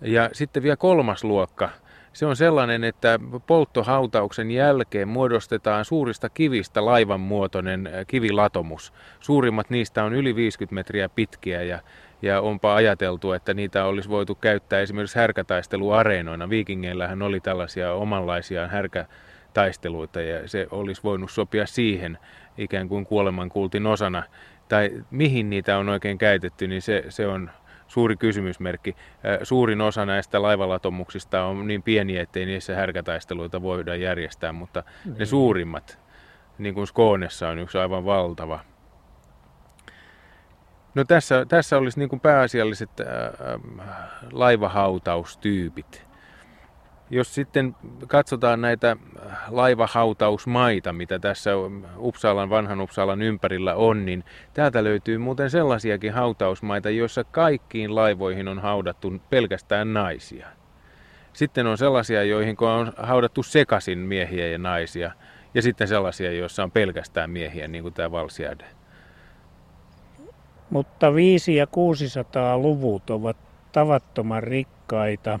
Ja 0.00 0.30
sitten 0.32 0.62
vielä 0.62 0.76
kolmas 0.76 1.24
luokka. 1.24 1.70
Se 2.12 2.26
on 2.26 2.36
sellainen, 2.36 2.84
että 2.84 3.20
polttohautauksen 3.46 4.50
jälkeen 4.50 5.08
muodostetaan 5.08 5.84
suurista 5.84 6.28
kivistä 6.28 6.84
laivan 6.84 7.20
muotoinen 7.20 7.90
kivilatomus. 8.06 8.92
Suurimmat 9.20 9.70
niistä 9.70 10.04
on 10.04 10.14
yli 10.14 10.36
50 10.36 10.74
metriä 10.74 11.08
pitkiä 11.08 11.62
ja 11.62 11.78
ja 12.22 12.40
onpa 12.40 12.74
ajateltu, 12.74 13.32
että 13.32 13.54
niitä 13.54 13.84
olisi 13.84 14.08
voitu 14.08 14.34
käyttää 14.34 14.80
esimerkiksi 14.80 15.18
härkätaisteluareenoina. 15.18 16.50
Viikingeillähän 16.50 17.22
oli 17.22 17.40
tällaisia 17.40 17.92
omanlaisia 17.92 18.68
härkätaisteluita 18.68 20.20
ja 20.20 20.48
se 20.48 20.66
olisi 20.70 21.02
voinut 21.02 21.30
sopia 21.30 21.66
siihen 21.66 22.18
ikään 22.58 22.88
kuin 22.88 23.06
kuolemankultin 23.06 23.86
osana. 23.86 24.22
Tai 24.68 24.90
mihin 25.10 25.50
niitä 25.50 25.78
on 25.78 25.88
oikein 25.88 26.18
käytetty, 26.18 26.66
niin 26.66 26.82
se, 26.82 27.04
se 27.08 27.26
on 27.26 27.50
suuri 27.86 28.16
kysymysmerkki. 28.16 28.96
Suurin 29.42 29.80
osa 29.80 30.06
näistä 30.06 30.42
laivalatomuksista 30.42 31.44
on 31.44 31.66
niin 31.66 31.82
pieniä, 31.82 32.22
ettei 32.22 32.46
niissä 32.46 32.74
härkätaisteluita 32.74 33.62
voida 33.62 33.94
järjestää, 33.94 34.52
mutta 34.52 34.82
ne 35.04 35.12
niin. 35.18 35.26
suurimmat, 35.26 35.98
niin 36.58 36.74
kuin 36.74 36.86
Skoonessa 36.86 37.48
on 37.48 37.58
yksi 37.58 37.78
aivan 37.78 38.04
valtava 38.04 38.60
No 40.94 41.04
tässä, 41.04 41.46
tässä 41.48 41.78
olisi 41.78 41.98
niin 41.98 42.08
kuin 42.08 42.20
pääasialliset 42.20 42.90
äh, 43.00 43.06
laivahautaustyypit. 44.32 46.08
Jos 47.10 47.34
sitten 47.34 47.76
katsotaan 48.06 48.60
näitä 48.60 48.96
laivahautausmaita, 49.48 50.92
mitä 50.92 51.18
tässä 51.18 51.50
Uppsalan, 51.96 52.50
vanhan 52.50 52.80
Uppsalan 52.80 53.22
ympärillä 53.22 53.74
on, 53.74 54.06
niin 54.06 54.24
täältä 54.54 54.84
löytyy 54.84 55.18
muuten 55.18 55.50
sellaisiakin 55.50 56.12
hautausmaita, 56.12 56.90
joissa 56.90 57.24
kaikkiin 57.24 57.94
laivoihin 57.94 58.48
on 58.48 58.58
haudattu 58.58 59.12
pelkästään 59.30 59.92
naisia. 59.92 60.46
Sitten 61.32 61.66
on 61.66 61.78
sellaisia, 61.78 62.24
joihin 62.24 62.56
on 62.60 62.92
haudattu 62.96 63.42
sekasin 63.42 63.98
miehiä 63.98 64.48
ja 64.48 64.58
naisia, 64.58 65.12
ja 65.54 65.62
sitten 65.62 65.88
sellaisia, 65.88 66.32
joissa 66.32 66.62
on 66.62 66.70
pelkästään 66.70 67.30
miehiä, 67.30 67.68
niin 67.68 67.82
kuin 67.82 67.94
tämä 67.94 68.10
Valsiade. 68.10 68.77
Mutta 70.70 71.14
5 71.14 71.56
ja 71.56 71.66
600 71.66 72.58
luvut 72.58 73.10
ovat 73.10 73.36
tavattoman 73.72 74.42
rikkaita, 74.42 75.40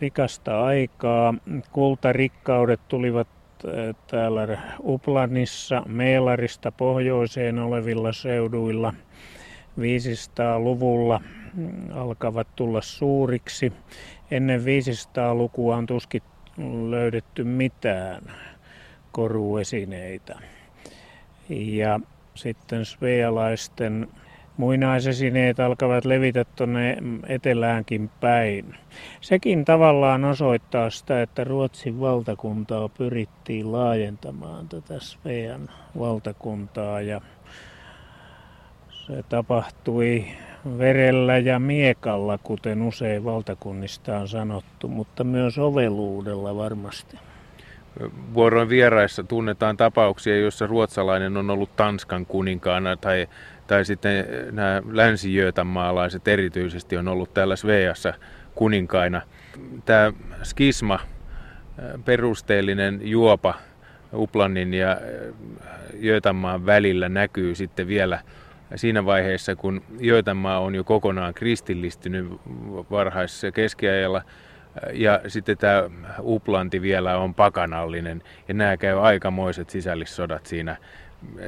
rikasta 0.00 0.64
aikaa. 0.64 1.34
Kultarikkaudet 1.72 2.80
tulivat 2.88 3.28
eh, 3.64 3.94
täällä 4.06 4.58
Uplanissa, 4.82 5.82
Meelarista 5.86 6.72
pohjoiseen 6.72 7.58
olevilla 7.58 8.12
seuduilla 8.12 8.94
500-luvulla 9.80 11.20
mm, 11.54 11.70
alkavat 11.94 12.48
tulla 12.56 12.80
suuriksi. 12.80 13.72
Ennen 14.30 14.60
500-lukua 14.60 15.76
on 15.76 15.86
tuskin 15.86 16.22
löydetty 16.90 17.44
mitään 17.44 18.22
koruesineitä. 19.12 20.38
Ja 21.48 22.00
sitten 22.34 22.84
svealaisten 22.84 24.08
muinaisesineet 24.56 25.60
alkavat 25.60 26.04
levitä 26.04 26.44
tuonne 26.56 26.96
eteläänkin 27.26 28.10
päin. 28.20 28.74
Sekin 29.20 29.64
tavallaan 29.64 30.24
osoittaa 30.24 30.90
sitä, 30.90 31.22
että 31.22 31.44
Ruotsin 31.44 32.00
valtakuntaa 32.00 32.88
pyrittiin 32.88 33.72
laajentamaan 33.72 34.68
tätä 34.68 34.94
Svean 34.98 35.70
valtakuntaa 35.98 37.00
ja 37.00 37.20
se 38.90 39.22
tapahtui 39.28 40.24
verellä 40.78 41.38
ja 41.38 41.58
miekalla, 41.58 42.38
kuten 42.38 42.82
usein 42.82 43.24
valtakunnista 43.24 44.18
on 44.18 44.28
sanottu, 44.28 44.88
mutta 44.88 45.24
myös 45.24 45.58
oveluudella 45.58 46.56
varmasti. 46.56 47.18
Vuoroin 48.34 48.68
vieraissa 48.68 49.22
tunnetaan 49.22 49.76
tapauksia, 49.76 50.40
joissa 50.40 50.66
ruotsalainen 50.66 51.36
on 51.36 51.50
ollut 51.50 51.76
Tanskan 51.76 52.26
kuninkaana 52.26 52.96
tai 52.96 53.26
tai 53.66 53.84
sitten 53.84 54.26
nämä 54.52 54.82
länsi 54.90 55.30
maalaiset 55.64 56.28
erityisesti 56.28 56.96
on 56.96 57.08
ollut 57.08 57.34
täällä 57.34 57.56
Sveassa 57.56 58.14
kuninkaina. 58.54 59.22
Tämä 59.84 60.12
skisma, 60.42 60.98
perusteellinen 62.04 63.00
juopa 63.02 63.54
Uplannin 64.12 64.74
ja 64.74 64.96
Jötanmaan 65.94 66.66
välillä 66.66 67.08
näkyy 67.08 67.54
sitten 67.54 67.88
vielä 67.88 68.20
siinä 68.74 69.04
vaiheessa, 69.04 69.56
kun 69.56 69.82
Jötanmaa 70.00 70.60
on 70.60 70.74
jo 70.74 70.84
kokonaan 70.84 71.34
kristillistynyt 71.34 72.26
varhaisessa 72.90 73.52
keskiajalla 73.52 74.22
ja 74.92 75.20
sitten 75.28 75.58
tämä 75.58 75.82
Uplanti 76.20 76.82
vielä 76.82 77.18
on 77.18 77.34
pakanallinen 77.34 78.22
ja 78.48 78.54
nämä 78.54 78.76
käy 78.76 79.06
aikamoiset 79.06 79.70
sisällissodat 79.70 80.46
siinä 80.46 80.76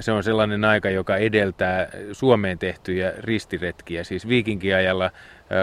se 0.01 0.13
on 0.13 0.23
sellainen 0.23 0.65
aika, 0.65 0.91
joka 0.91 1.17
edeltää 1.17 1.89
Suomeen 2.13 2.59
tehtyjä 2.59 3.13
ristiretkiä. 3.19 4.05
Siis 4.05 4.29
viikinkiajalla 4.29 5.11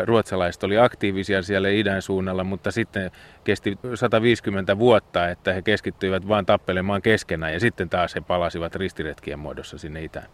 ruotsalaiset 0.06 0.64
oli 0.64 0.78
aktiivisia 0.78 1.42
siellä 1.42 1.70
idän 1.70 2.02
suunnalla, 2.02 2.44
mutta 2.44 2.72
sitten 2.72 3.12
kesti 3.44 3.78
150 3.96 4.78
vuotta, 4.78 5.30
että 5.30 5.54
he 5.54 5.62
keskittyivät 5.62 6.28
vain 6.28 6.46
tappelemaan 6.46 7.02
keskenään 7.02 7.54
ja 7.54 7.60
sitten 7.60 7.90
taas 7.90 8.16
he 8.16 8.22
palasivat 8.22 8.76
ristiretkien 8.76 9.40
muodossa 9.40 9.78
sinne 9.78 10.04
itään. 10.04 10.28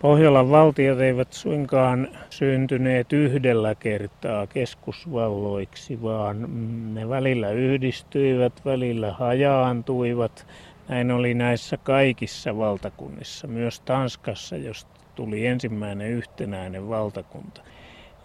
Pohjolan 0.00 0.50
valtiot 0.50 1.00
eivät 1.00 1.32
suinkaan 1.32 2.08
syntyneet 2.30 3.12
yhdellä 3.12 3.74
kertaa 3.74 4.46
keskusvalloiksi, 4.46 6.02
vaan 6.02 6.46
ne 6.94 7.08
välillä 7.08 7.50
yhdistyivät, 7.50 8.52
välillä 8.64 9.12
hajaantuivat, 9.12 10.46
Näin 10.88 11.10
oli 11.10 11.34
näissä 11.34 11.76
kaikissa 11.76 12.56
valtakunnissa, 12.56 13.46
myös 13.46 13.80
Tanskassa, 13.80 14.56
josta 14.56 15.00
tuli 15.14 15.46
ensimmäinen 15.46 16.10
yhtenäinen 16.10 16.88
valtakunta. 16.88 17.60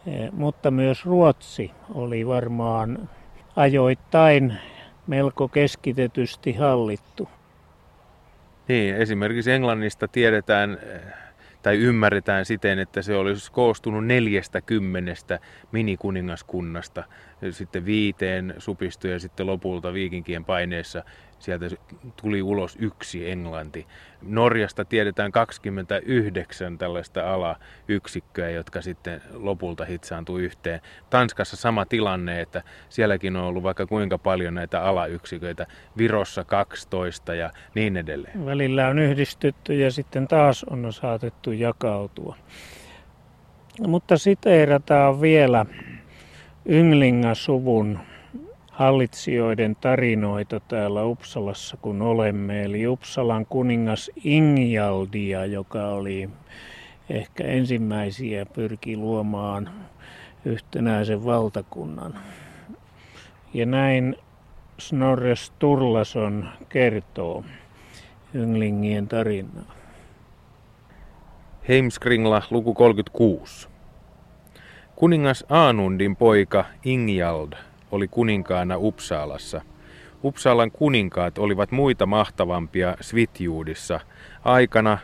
E, 0.08 0.30
mutta 0.32 0.72
myös 0.72 1.06
Ruotsi 1.06 1.72
oli 1.93 2.28
varmaan 2.28 3.10
ajoittain 3.56 4.58
melko 5.08 5.48
keskitetysti 5.48 6.54
hallittu. 6.54 7.30
Niin, 8.67 8.95
esimerkiksi 8.95 9.52
Englannista 9.52 10.08
tiedetään 10.08 10.78
tai 11.62 11.78
ymmärretään 11.78 12.45
siten, 12.45 12.80
että 12.80 13.02
se 13.02 13.15
olisi 13.15 13.52
koostunut 13.52 14.06
neljästä 14.06 14.62
kymmenestä 14.62 15.39
minikuningaskunnasta, 15.72 17.04
sitten 17.52 17.86
viiteen 17.86 18.54
supistui 18.58 19.12
ja 19.12 19.19
sitten 19.19 19.48
lopulta 19.48 19.93
viikinkien 19.93 20.45
paineessa 20.45 21.04
sieltä 21.39 21.65
tuli 22.21 22.41
ulos 22.41 22.78
yksi 22.80 23.32
Englanti. 23.32 23.88
Norjasta 24.21 24.86
tiedetään 24.86 25.32
29 25.32 26.78
tällaista 26.78 27.34
alayksikköä, 27.34 28.49
jotka 28.49 28.82
sitten 28.82 29.21
lopulta 29.34 29.86
hitsaantuu 29.86 30.38
yhteen. 30.38 30.82
Tanskassa 31.10 31.58
sama 31.58 31.86
tilanne, 31.86 32.41
että 32.41 32.63
sielläkin 32.89 33.36
on 33.36 33.43
ollut 33.43 33.63
vaikka 33.63 33.86
kuinka 33.86 34.17
paljon 34.17 34.54
näitä 34.54 34.84
alayksiköitä. 34.84 35.67
Virossa 35.97 36.43
12 36.43 37.36
ja 37.36 37.52
niin 37.75 37.97
edelleen. 37.97 38.45
Välillä 38.45 38.88
on 38.88 38.99
yhdistetty 38.99 39.75
ja 39.75 39.91
sitten 39.91 40.28
taas 40.28 40.63
on 40.63 40.93
saatettu 40.93 41.52
jakautua. 41.52 42.36
Mutta 43.88 44.17
siteerataan 44.17 45.21
vielä 45.21 45.65
Ynglinga-suvun 46.65 47.99
hallitsijoiden 48.80 49.76
tarinoita 49.76 50.60
täällä 50.60 51.04
Uppsalassa, 51.04 51.78
kun 51.78 52.02
olemme. 52.02 52.63
Eli 52.63 52.88
Uppsalan 52.88 53.46
kuningas 53.46 54.12
Ingjaldia, 54.24 55.46
joka 55.46 55.88
oli 55.88 56.30
ehkä 57.10 57.44
ensimmäisiä, 57.44 58.46
pyrki 58.46 58.98
luomaan 58.98 59.70
yhtenäisen 60.46 61.26
valtakunnan. 61.26 62.20
Ja 63.54 63.65
näin 63.65 64.15
Snorre 64.78 65.36
Sturlason 65.36 66.50
kertoo 66.70 67.44
Ynglingien 68.36 69.08
tarinaa. 69.08 69.76
Heimskringla 71.68 72.42
luku 72.50 72.74
36. 72.74 73.68
Kuningas 74.96 75.46
Aanundin 75.50 76.15
poika 76.15 76.65
Ingjald 76.86 77.54
oli 77.91 78.08
kuninkaana 78.08 78.78
Uppsalassa. 78.78 79.62
Uppsalan 80.23 80.71
kuninkaat 80.71 81.38
olivat 81.38 81.71
muita 81.71 82.06
mahtavampia 82.06 82.95
Svitjuudissa 83.02 83.99
aikana, 84.45 84.97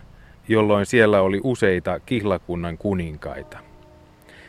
jolloin 0.48 0.86
siellä 0.86 1.22
oli 1.22 1.42
useita 1.44 2.00
kihlakunnan 2.00 2.78
kuninkaita. 2.78 3.58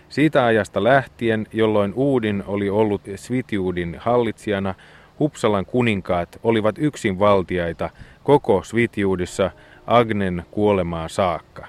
Siitä 0.08 0.44
ajasta 0.44 0.84
lähtien, 0.84 1.46
jolloin 1.52 1.94
Uudin 1.94 2.44
oli 2.46 2.70
ollut 2.70 3.02
Svitjuudin 3.16 3.96
hallitsijana, 4.00 4.74
Uppsalan 5.20 5.66
kuninkaat 5.66 6.38
olivat 6.42 6.74
yksinvaltiaita 6.78 7.90
koko 8.22 8.62
Svitjuudissa 8.62 9.50
Agnen 9.86 10.44
kuolemaan 10.50 11.10
saakka. 11.10 11.66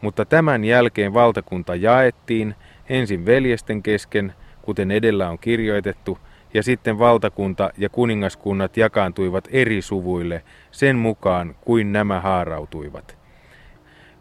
Mutta 0.00 0.24
tämän 0.24 0.64
jälkeen 0.64 1.14
valtakunta 1.14 1.74
jaettiin 1.74 2.54
ensin 2.88 3.26
veljesten 3.26 3.82
kesken– 3.82 4.32
kuten 4.66 4.90
edellä 4.90 5.28
on 5.28 5.38
kirjoitettu, 5.38 6.18
ja 6.54 6.62
sitten 6.62 6.98
valtakunta 6.98 7.70
ja 7.78 7.88
kuningaskunnat 7.88 8.76
jakaantuivat 8.76 9.48
eri 9.52 9.82
suvuille 9.82 10.44
sen 10.70 10.96
mukaan, 10.96 11.54
kuin 11.60 11.92
nämä 11.92 12.20
haarautuivat. 12.20 13.18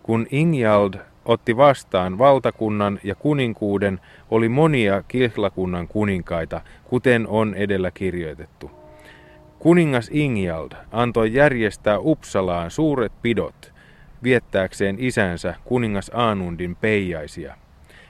Kun 0.03 0.27
Ingjald 0.31 0.93
otti 1.25 1.58
vastaan 1.58 2.17
valtakunnan 2.17 2.99
ja 3.03 3.15
kuninkuuden, 3.15 3.99
oli 4.31 4.49
monia 4.49 5.03
kihlakunnan 5.08 5.88
kuninkaita, 5.88 6.62
kuten 6.84 7.27
on 7.27 7.53
edellä 7.55 7.91
kirjoitettu. 7.91 8.71
Kuningas 9.60 10.10
Ingjald 10.13 10.71
antoi 10.91 11.34
järjestää 11.34 11.99
Uppsalaan 11.99 12.71
suuret 12.71 13.12
pidot, 13.21 13.73
viettääkseen 14.23 14.95
isänsä 14.99 15.55
kuningas 15.63 16.12
Aanundin 16.13 16.75
peijaisia– 16.75 17.58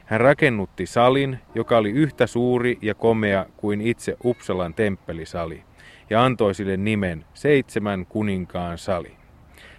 hän 0.06 0.22
rakennutti 0.22 0.86
salin, 0.86 1.39
joka 1.56 1.78
oli 1.78 1.91
yhtä 1.91 2.28
suuri 2.28 2.78
ja 2.82 2.96
komea 2.96 3.46
kuin 3.58 3.82
itse 3.82 4.18
Uppsalan 4.26 4.74
temppelisali, 4.74 5.63
ja 6.10 6.24
antoi 6.24 6.56
sille 6.56 6.78
nimen 6.78 7.26
Seitsemän 7.34 8.06
kuninkaan 8.06 8.78
sali. 8.78 9.18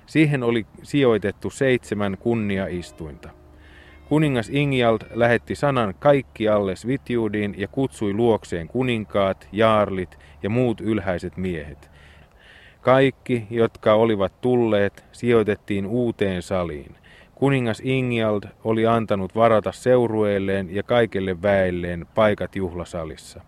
Siihen 0.07 0.43
oli 0.43 0.67
sijoitettu 0.83 1.51
seitsemän 1.51 2.17
kunniaistuinta. 2.19 3.31
Kuningas 4.09 4.49
Ingjald 4.49 5.01
lähetti 5.11 5.55
sanan 5.55 5.95
kaikkialle 5.99 6.77
Svitjuudiin 6.77 7.55
ja 7.59 7.69
kutsui 7.69 8.13
luokseen 8.13 8.69
kuninkaat, 8.69 9.49
jaarlit 9.53 10.19
ja 10.43 10.51
muut 10.51 10.81
ylhäiset 10.81 11.37
miehet. 11.37 11.91
Kaikki, 12.81 13.47
jotka 13.51 13.95
olivat 13.95 14.41
tulleet, 14.41 15.05
sijoitettiin 15.13 15.87
uuteen 15.87 16.43
saliin– 16.43 16.97
Kuningas 17.37 17.83
Ingjald 17.85 18.43
oli 18.65 18.87
antanut 18.87 19.35
varata 19.35 19.73
seurueelleen 19.73 20.75
ja 20.75 20.83
kaikelle 20.83 21.43
väelleen 21.43 22.07
paikat 22.15 22.57
juhlasalissa. 22.57 23.41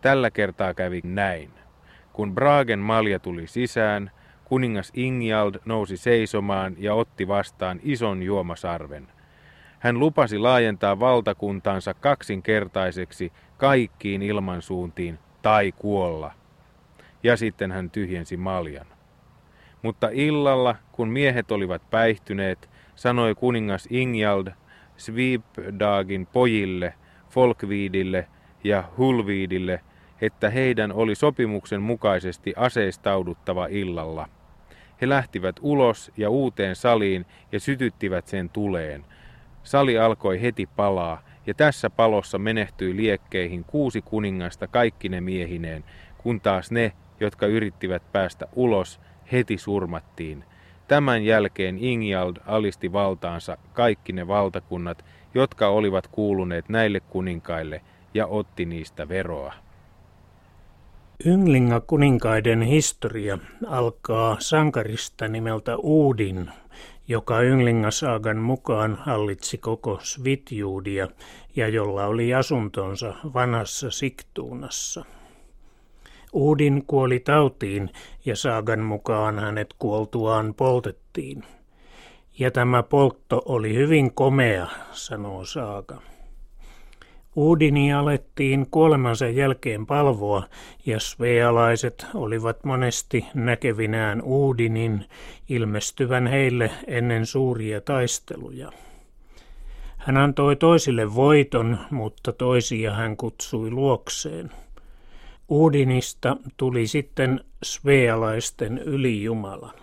Tällä 0.00 0.30
kertaa 0.30 0.74
kävi 0.74 1.00
näin. 1.04 1.50
Kun 2.12 2.34
Bragen 2.34 2.78
malja 2.78 3.18
tuli 3.18 3.46
sisään, 3.46 4.10
kuningas 4.44 4.92
Ingjald 4.94 5.54
nousi 5.64 5.96
seisomaan 5.96 6.76
ja 6.78 6.94
otti 6.94 7.28
vastaan 7.28 7.80
ison 7.82 8.22
juomasarven. 8.22 9.08
Hän 9.78 9.98
lupasi 9.98 10.38
laajentaa 10.38 11.00
valtakuntansa 11.00 11.94
kaksinkertaiseksi 11.94 13.32
kaikkiin 13.56 14.22
ilmansuuntiin 14.22 15.18
tai 15.42 15.72
kuolla. 15.72 16.32
Ja 17.22 17.36
sitten 17.36 17.72
hän 17.72 17.90
tyhjensi 17.90 18.36
maljan. 18.36 18.95
Mutta 19.82 20.08
illalla, 20.12 20.76
kun 20.92 21.08
miehet 21.08 21.52
olivat 21.52 21.90
päihtyneet, 21.90 22.70
sanoi 22.94 23.34
kuningas 23.34 23.88
Ingjald 23.90 24.48
Svipdagin 24.96 26.26
pojille, 26.26 26.94
Folkviidille 27.30 28.28
ja 28.64 28.84
Hulviidille, 28.98 29.80
että 30.20 30.50
heidän 30.50 30.92
oli 30.92 31.14
sopimuksen 31.14 31.82
mukaisesti 31.82 32.54
aseistauduttava 32.56 33.66
illalla. 33.66 34.28
He 35.00 35.08
lähtivät 35.08 35.56
ulos 35.60 36.12
ja 36.16 36.30
uuteen 36.30 36.76
saliin 36.76 37.26
ja 37.52 37.60
sytyttivät 37.60 38.26
sen 38.26 38.50
tuleen. 38.50 39.04
Sali 39.62 39.98
alkoi 39.98 40.42
heti 40.42 40.68
palaa, 40.76 41.22
ja 41.46 41.54
tässä 41.54 41.90
palossa 41.90 42.38
menehtyi 42.38 42.96
liekkeihin 42.96 43.64
kuusi 43.64 44.02
kuningasta 44.02 44.66
kaikkine 44.66 45.20
miehineen, 45.20 45.84
kun 46.18 46.40
taas 46.40 46.70
ne, 46.70 46.92
jotka 47.20 47.46
yrittivät 47.46 48.12
päästä 48.12 48.46
ulos, 48.54 49.00
heti 49.32 49.58
surmattiin. 49.58 50.44
Tämän 50.88 51.24
jälkeen 51.24 51.78
Ingjald 51.78 52.36
alisti 52.46 52.92
valtaansa 52.92 53.58
kaikki 53.72 54.12
ne 54.12 54.28
valtakunnat, 54.28 55.04
jotka 55.34 55.68
olivat 55.68 56.06
kuuluneet 56.06 56.68
näille 56.68 57.00
kuninkaille, 57.00 57.80
ja 58.14 58.26
otti 58.26 58.64
niistä 58.64 59.08
veroa. 59.08 59.52
Ynglinga 61.24 61.80
kuninkaiden 61.80 62.62
historia 62.62 63.38
alkaa 63.66 64.36
sankarista 64.38 65.28
nimeltä 65.28 65.76
Uudin, 65.76 66.50
joka 67.08 67.40
Ynglingasaagan 67.40 68.36
mukaan 68.36 68.94
hallitsi 68.94 69.58
koko 69.58 69.98
Svitjuudia 70.02 71.08
ja 71.56 71.68
jolla 71.68 72.06
oli 72.06 72.34
asuntonsa 72.34 73.14
vanhassa 73.34 73.90
Siktuunassa. 73.90 75.04
Uudin 76.36 76.84
kuoli 76.86 77.20
tautiin 77.20 77.90
ja 78.24 78.36
saagan 78.36 78.80
mukaan 78.80 79.38
hänet 79.38 79.74
kuoltuaan 79.78 80.54
poltettiin. 80.54 81.44
Ja 82.38 82.50
tämä 82.50 82.82
poltto 82.82 83.42
oli 83.46 83.74
hyvin 83.74 84.14
komea, 84.14 84.66
sanoo 84.92 85.44
saaga. 85.44 86.02
Uudini 87.36 87.92
alettiin 87.92 88.66
kuolemansa 88.70 89.26
jälkeen 89.26 89.86
palvoa, 89.86 90.42
ja 90.86 91.00
svealaiset 91.00 92.06
olivat 92.14 92.64
monesti 92.64 93.26
näkevinään 93.34 94.22
Uudinin 94.22 95.04
ilmestyvän 95.48 96.26
heille 96.26 96.70
ennen 96.86 97.26
suuria 97.26 97.80
taisteluja. 97.80 98.72
Hän 99.96 100.16
antoi 100.16 100.56
toisille 100.56 101.14
voiton, 101.14 101.78
mutta 101.90 102.32
toisia 102.32 102.92
hän 102.94 103.16
kutsui 103.16 103.70
luokseen. 103.70 104.50
Uudinista 105.48 106.36
tuli 106.56 106.86
sitten 106.86 107.40
svealaisten 107.62 108.78
ylijumala. 108.78 109.74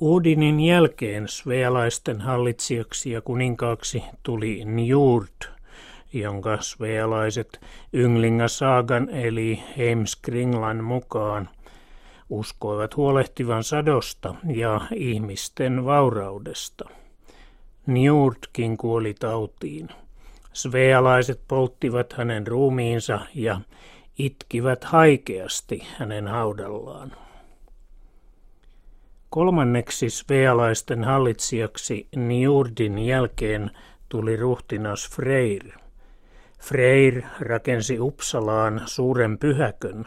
Uudinin 0.00 0.60
jälkeen 0.60 1.28
svealaisten 1.28 2.20
hallitsijaksi 2.20 3.10
ja 3.10 3.20
kuninkaaksi 3.20 4.02
tuli 4.22 4.64
Njurd, 4.64 5.42
jonka 6.12 6.58
svealaiset 6.60 7.60
Ynglinga-saagan 7.92 9.10
eli 9.10 9.62
Heimskringlan 9.76 10.84
mukaan 10.84 11.48
uskoivat 12.30 12.96
huolehtivan 12.96 13.64
sadosta 13.64 14.34
ja 14.54 14.80
ihmisten 14.94 15.84
vauraudesta. 15.84 16.88
Njurdkin 17.86 18.76
kuoli 18.76 19.14
tautiin. 19.14 19.88
Svealaiset 20.54 21.40
polttivat 21.48 22.12
hänen 22.12 22.46
ruumiinsa 22.46 23.20
ja 23.34 23.60
itkivät 24.18 24.84
haikeasti 24.84 25.86
hänen 25.98 26.28
haudallaan. 26.28 27.12
Kolmanneksi 29.30 30.10
svealaisten 30.10 31.04
hallitsijaksi 31.04 32.08
Njurdin 32.16 32.98
jälkeen 32.98 33.70
tuli 34.08 34.36
ruhtinas 34.36 35.10
Freyr. 35.10 35.70
Freyr 36.60 37.22
rakensi 37.40 38.00
Uppsalaan 38.00 38.82
suuren 38.86 39.38
pyhäkön 39.38 40.04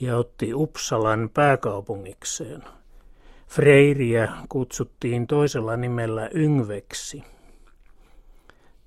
ja 0.00 0.16
otti 0.16 0.54
Uppsalan 0.54 1.30
pääkaupungikseen. 1.34 2.62
Freiriä 3.48 4.28
kutsuttiin 4.48 5.26
toisella 5.26 5.76
nimellä 5.76 6.28
Yngveksi. 6.34 7.22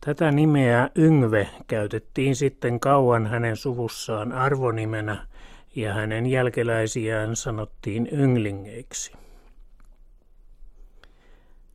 Tätä 0.06 0.32
nimeä 0.32 0.90
Yngve 0.96 1.50
käytettiin 1.68 2.36
sitten 2.36 2.80
kauan 2.80 3.28
hänen 3.28 3.58
suvussaan 3.58 4.32
arvonimenä 4.32 5.28
ja 5.76 5.94
hänen 5.94 6.26
jälkeläisiään 6.26 7.36
sanottiin 7.36 8.08
ynglingeiksi. 8.12 9.12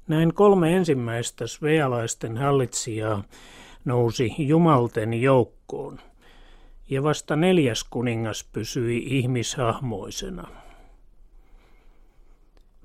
Näin 0.08 0.34
kolme 0.34 0.76
ensimmäistä 0.76 1.46
svealaisten 1.46 2.36
hallitsijaa 2.36 3.24
nousi 3.84 4.34
jumalten 4.38 5.14
joukkoon, 5.14 6.00
ja 6.90 7.02
vasta 7.02 7.36
neljäs 7.36 7.84
kuningas 7.84 8.48
pysyi 8.52 9.18
ihmishahmoisena. 9.18 10.48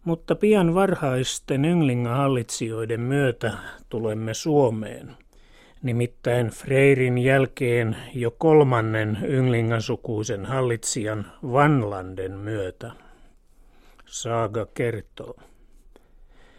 Mutta 0.03 0.35
pian 0.35 0.75
varhaisten 0.75 1.65
ynglingahallitsijoiden 1.65 3.01
myötä 3.01 3.53
tulemme 3.89 4.33
Suomeen, 4.33 5.22
nimittäin 5.83 6.47
Freirin 6.47 7.17
jälkeen 7.17 7.97
jo 8.13 8.31
kolmannen 8.31 9.17
ynglingansukuisen 9.27 10.45
hallitsijan 10.45 11.31
Vanlanden 11.43 12.31
myötä. 12.31 12.91
Saaga 14.05 14.65
kertoo. 14.73 15.35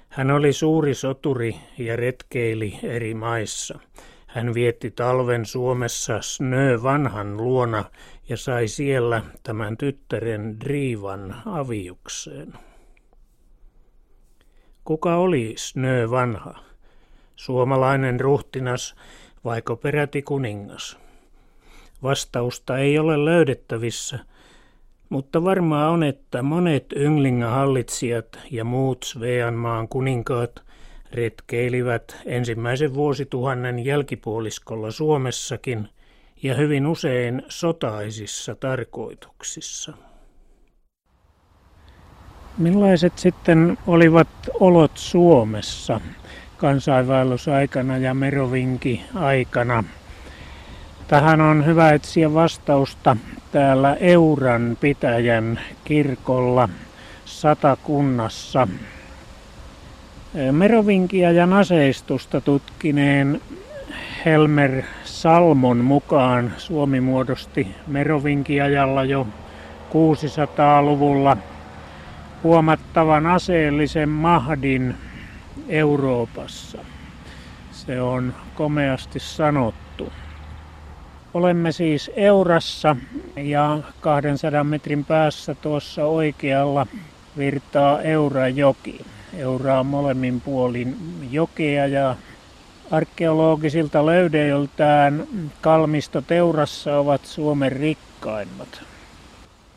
Hän 0.08 0.30
oli 0.30 0.52
suuri 0.52 0.94
soturi 0.94 1.56
ja 1.78 1.96
retkeili 1.96 2.78
eri 2.82 3.14
maissa. 3.14 3.78
Hän 4.26 4.54
vietti 4.54 4.90
talven 4.90 5.46
Suomessa 5.46 6.22
Snö 6.22 6.82
vanhan 6.82 7.36
luona 7.36 7.84
ja 8.28 8.36
sai 8.36 8.68
siellä 8.68 9.22
tämän 9.42 9.76
tyttären 9.76 10.60
Drivan 10.60 11.34
aviukseen. 11.46 12.52
Kuka 14.84 15.16
oli 15.16 15.54
Snö 15.56 16.10
vanha? 16.10 16.73
Suomalainen 17.36 18.20
ruhtinas 18.20 18.94
vaiko 19.44 19.76
peräti 19.76 20.22
kuningas? 20.22 20.98
Vastausta 22.02 22.78
ei 22.78 22.98
ole 22.98 23.24
löydettävissä– 23.24 24.18
mutta 25.14 25.44
varmaa 25.44 25.90
on, 25.90 26.02
että 26.02 26.42
monet 26.42 26.86
Ynglinga-hallitsijat 26.96 28.38
ja 28.50 28.64
muut 28.64 29.02
Sveanmaan 29.02 29.88
kuninkaat 29.88 30.62
retkeilivät 31.12 32.16
ensimmäisen 32.26 32.94
vuosituhannen 32.94 33.84
jälkipuoliskolla 33.84 34.90
Suomessakin 34.90 35.88
ja 36.42 36.54
hyvin 36.54 36.86
usein 36.86 37.42
sotaisissa 37.48 38.54
tarkoituksissa. 38.54 39.92
Millaiset 42.58 43.18
sitten 43.18 43.78
olivat 43.86 44.28
olot 44.60 44.92
Suomessa 44.94 46.00
kansainvaellusaikana 46.64 47.98
ja 47.98 48.14
merovinki-aikana? 48.14 49.84
Tähän 51.08 51.40
on 51.40 51.66
hyvä 51.66 51.90
etsiä 51.90 52.34
vastausta 52.34 53.16
täällä 53.52 53.96
Euran 54.00 54.76
pitäjän 54.80 55.60
kirkolla 55.84 56.68
satakunnassa. 57.24 58.68
Merovinkia 60.52 61.32
ja 61.32 61.46
naseistusta 61.46 62.40
tutkineen 62.40 63.40
Helmer 64.24 64.82
Salmon 65.04 65.76
mukaan 65.76 66.52
Suomi 66.56 67.00
muodosti 67.00 67.66
merovinkiajalla 67.86 69.04
jo 69.04 69.26
600-luvulla 69.90 71.36
huomattavan 72.42 73.26
aseellisen 73.26 74.08
mahdin 74.08 74.94
Euroopassa. 75.68 76.78
Se 77.72 78.00
on 78.02 78.34
komeasti 78.54 79.18
sanottu. 79.18 80.12
Olemme 81.34 81.72
siis 81.72 82.10
Eurassa 82.16 82.96
ja 83.36 83.78
200 84.00 84.64
metrin 84.64 85.04
päässä 85.04 85.54
tuossa 85.54 86.04
oikealla 86.04 86.86
virtaa 87.38 88.02
Eurajoki. 88.02 89.04
Eura 89.36 89.80
on 89.80 89.86
molemmin 89.86 90.40
puolin 90.40 90.96
jokea 91.30 91.86
ja 91.86 92.16
arkeologisilta 92.90 94.06
löydeiltään 94.06 95.26
kalmistot 95.60 96.30
Eurassa 96.30 96.98
ovat 96.98 97.24
Suomen 97.24 97.72
rikkaimmat. 97.72 98.82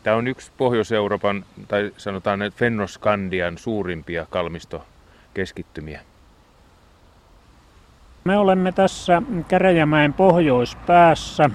Tämä 0.02 0.16
on 0.16 0.26
yksi 0.26 0.50
Pohjois-Euroopan, 0.58 1.44
tai 1.68 1.92
sanotaan 1.96 2.40
Fennoskandian 2.56 3.58
suurimpia 3.58 4.26
kalmistokeskittymiä. 5.38 6.00
Me 8.24 8.38
olemme 8.38 8.72
tässä 8.72 9.22
Käräjämäen 9.48 10.12
pohjoispäässä. 10.12 11.50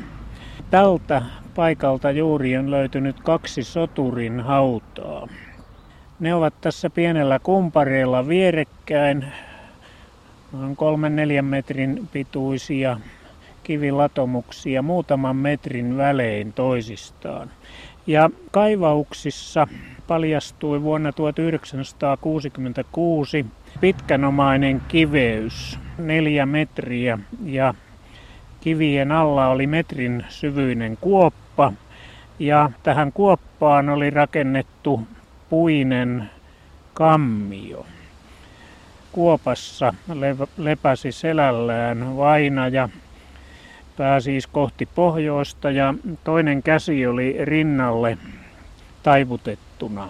Tältä 0.69 1.21
paikalta 1.55 2.11
juuri 2.11 2.57
on 2.57 2.71
löytynyt 2.71 3.19
kaksi 3.19 3.63
soturin 3.63 4.39
hautaa. 4.39 5.27
Ne 6.19 6.35
ovat 6.35 6.53
tässä 6.61 6.89
pienellä 6.89 7.39
kumpareella 7.39 8.27
vierekkäin, 8.27 9.25
noin 10.51 10.75
kolmen 10.75 11.15
neljän 11.15 11.45
metrin 11.45 12.09
pituisia 12.11 12.99
kivilatomuksia 13.63 14.81
muutaman 14.81 15.35
metrin 15.35 15.97
välein 15.97 16.53
toisistaan. 16.53 17.51
Ja 18.07 18.29
kaivauksissa 18.51 19.67
paljastui 20.07 20.81
vuonna 20.81 21.11
1966 21.11 23.45
pitkänomainen 23.81 24.81
kiveys, 24.87 25.79
neljä 25.97 26.45
metriä 26.45 27.19
ja 27.45 27.73
kivien 28.61 29.11
alla 29.11 29.47
oli 29.47 29.67
metrin 29.67 30.25
syvyinen 30.29 30.97
kuoppa 31.01 31.73
ja 32.39 32.71
tähän 32.83 33.11
kuoppaan 33.11 33.89
oli 33.89 34.09
rakennettu 34.09 35.07
puinen 35.49 36.29
kammio. 36.93 37.85
Kuopassa 39.11 39.93
lepäsi 40.57 41.11
selällään 41.11 42.17
vainaja, 42.17 42.89
pää 43.97 44.19
siis 44.19 44.47
kohti 44.47 44.85
pohjoista 44.85 45.71
ja 45.71 45.93
toinen 46.23 46.63
käsi 46.63 47.07
oli 47.07 47.35
rinnalle 47.41 48.17
taivutettuna. 49.03 50.09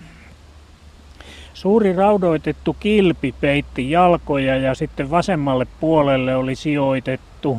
Suuri 1.54 1.94
raudoitettu 1.94 2.76
kilpi 2.80 3.36
peitti 3.42 3.92
jalkoja 3.92 4.58
ja 4.58 4.76
sitten 4.76 5.12
vasemmalle 5.12 5.68
puolelle 5.80 6.36
oli 6.36 6.56
sijoitettu 6.56 7.58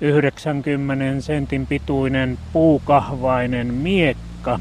90 0.00 1.20
sentin 1.20 1.66
pituinen 1.66 2.38
puukahvainen 2.52 3.74
miekka. 3.74 4.60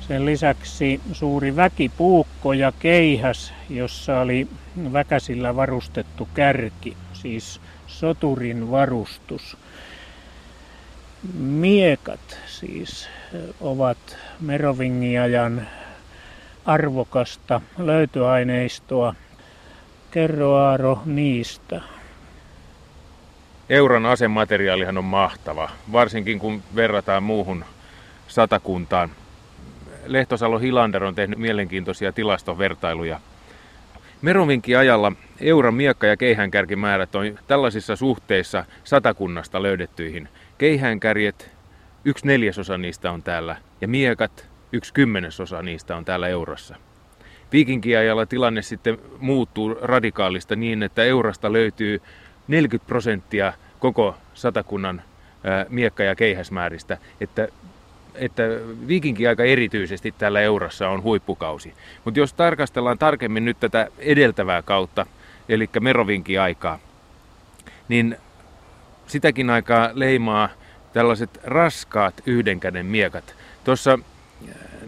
Sen 0.00 0.26
lisäksi 0.26 1.00
suuri 1.12 1.56
väkipuukko 1.56 2.52
ja 2.52 2.72
keihäs, 2.78 3.52
jossa 3.70 4.20
oli 4.20 4.48
väkäsillä 4.92 5.56
varustettu 5.56 6.28
kärki, 6.34 6.96
siis 7.12 7.60
soturin 7.86 8.70
varustus. 8.70 9.56
Miekat 11.38 12.38
siis 12.46 13.08
ovat 13.60 13.98
Merovingiajan 14.40 15.66
arvokasta 16.68 17.60
löytyaineistoa. 17.78 19.14
Kerro 20.10 20.56
Aaro 20.56 21.02
niistä. 21.06 21.80
Euran 23.68 24.06
asemateriaalihan 24.06 24.98
on 24.98 25.04
mahtava, 25.04 25.70
varsinkin 25.92 26.38
kun 26.38 26.62
verrataan 26.74 27.22
muuhun 27.22 27.64
satakuntaan. 28.28 29.10
Lehtosalo 30.06 30.58
Hilander 30.58 31.04
on 31.04 31.14
tehnyt 31.14 31.38
mielenkiintoisia 31.38 32.12
tilastovertailuja. 32.12 33.20
Merovinkin-ajalla 34.22 35.12
Euran 35.40 35.74
miekka- 35.74 36.06
ja 36.06 36.16
keihäänkärkimäärät 36.16 37.14
on 37.14 37.38
tällaisissa 37.46 37.96
suhteissa 37.96 38.64
satakunnasta 38.84 39.62
löydettyihin. 39.62 40.28
Keihäänkärjet, 40.58 41.50
yksi 42.04 42.26
neljäsosa 42.26 42.78
niistä 42.78 43.12
on 43.12 43.22
täällä, 43.22 43.56
ja 43.80 43.88
miekat, 43.88 44.47
yksi 44.72 44.94
kymmenesosa 44.94 45.62
niistä 45.62 45.96
on 45.96 46.04
täällä 46.04 46.28
Eurassa. 46.28 46.76
Viikinkiajalla 47.52 48.26
tilanne 48.26 48.62
sitten 48.62 48.98
muuttuu 49.18 49.74
radikaalista 49.82 50.56
niin, 50.56 50.82
että 50.82 51.04
Eurasta 51.04 51.52
löytyy 51.52 52.02
40 52.48 52.88
prosenttia 52.88 53.52
koko 53.78 54.14
satakunnan 54.34 55.02
miekka- 55.68 56.02
ja 56.02 56.14
keihäsmääristä, 56.14 56.98
että 57.20 57.48
että 58.14 58.42
viikinkiaika 58.88 59.44
erityisesti 59.44 60.14
täällä 60.18 60.40
Eurassa 60.40 60.88
on 60.88 61.02
huippukausi. 61.02 61.74
Mutta 62.04 62.20
jos 62.20 62.32
tarkastellaan 62.32 62.98
tarkemmin 62.98 63.44
nyt 63.44 63.60
tätä 63.60 63.88
edeltävää 63.98 64.62
kautta, 64.62 65.06
eli 65.48 65.70
merovinkiaikaa, 65.80 66.78
niin 67.88 68.16
sitäkin 69.06 69.50
aikaa 69.50 69.90
leimaa 69.94 70.48
tällaiset 70.92 71.40
raskaat 71.44 72.14
yhdenkäden 72.26 72.86
miekat. 72.86 73.34
Tuossa 73.64 73.98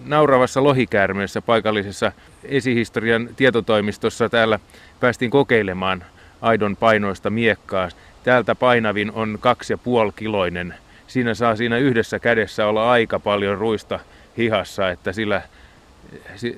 nauravassa 0.05 0.63
lohikäärmeessä 0.63 1.43
paikallisessa 1.43 2.13
esihistorian 2.45 3.29
tietotoimistossa 3.37 4.29
täällä 4.29 4.59
päästiin 5.01 5.31
kokeilemaan 5.31 6.05
aidon 6.41 6.77
painoista 6.77 7.31
miekkaa. 7.31 7.89
Täältä 8.25 8.55
painavin 8.55 9.13
on 9.13 9.39
kaksi 9.41 9.73
ja 9.73 9.79
puoli 9.79 10.13
kiloinen. 10.17 10.75
Siinä 11.07 11.35
saa 11.35 11.57
siinä 11.57 11.79
yhdessä 11.79 12.19
kädessä 12.19 12.67
olla 12.67 12.91
aika 12.91 13.19
paljon 13.19 13.59
ruista 13.59 14.01
hihassa, 14.39 14.91
että 14.91 15.13
sillä 15.13 15.43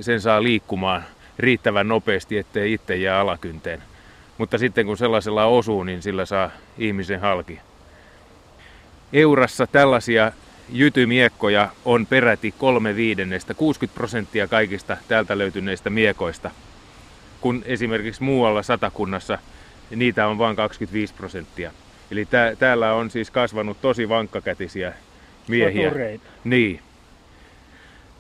sen 0.00 0.20
saa 0.20 0.42
liikkumaan 0.42 1.04
riittävän 1.38 1.88
nopeasti, 1.88 2.38
ettei 2.38 2.72
itse 2.72 2.96
jää 2.96 3.20
alakynteen. 3.20 3.82
Mutta 4.38 4.58
sitten 4.58 4.86
kun 4.86 4.96
sellaisella 4.96 5.44
osuu, 5.44 5.84
niin 5.84 6.02
sillä 6.02 6.24
saa 6.26 6.50
ihmisen 6.78 7.20
halki. 7.20 7.60
Eurassa 9.12 9.66
tällaisia 9.66 10.32
jytymiekkoja 10.72 11.68
on 11.84 12.06
peräti 12.06 12.54
kolme 12.58 12.96
viidennestä, 12.96 13.54
60 13.54 13.94
prosenttia 13.94 14.48
kaikista 14.48 14.96
täältä 15.08 15.38
löytyneistä 15.38 15.90
miekoista, 15.90 16.50
kun 17.40 17.62
esimerkiksi 17.66 18.22
muualla 18.22 18.62
satakunnassa 18.62 19.38
niitä 19.96 20.26
on 20.26 20.38
vain 20.38 20.56
25 20.56 21.14
prosenttia. 21.14 21.70
Eli 22.10 22.26
tää, 22.26 22.56
täällä 22.56 22.94
on 22.94 23.10
siis 23.10 23.30
kasvanut 23.30 23.80
tosi 23.80 24.08
vankkakätisiä 24.08 24.92
miehiä. 25.48 25.88
Sotureita. 25.88 26.24
Niin. 26.44 26.80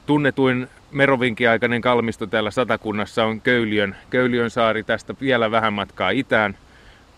Tunnetuin 0.06 0.68
merovinkiaikainen 0.90 1.80
kalmisto 1.80 2.26
täällä 2.26 2.50
satakunnassa 2.50 3.24
on 3.24 3.40
Köyliön, 3.40 3.96
Köyliön 4.10 4.50
saari 4.50 4.82
tästä 4.82 5.14
vielä 5.20 5.50
vähän 5.50 5.72
matkaa 5.72 6.10
itään. 6.10 6.56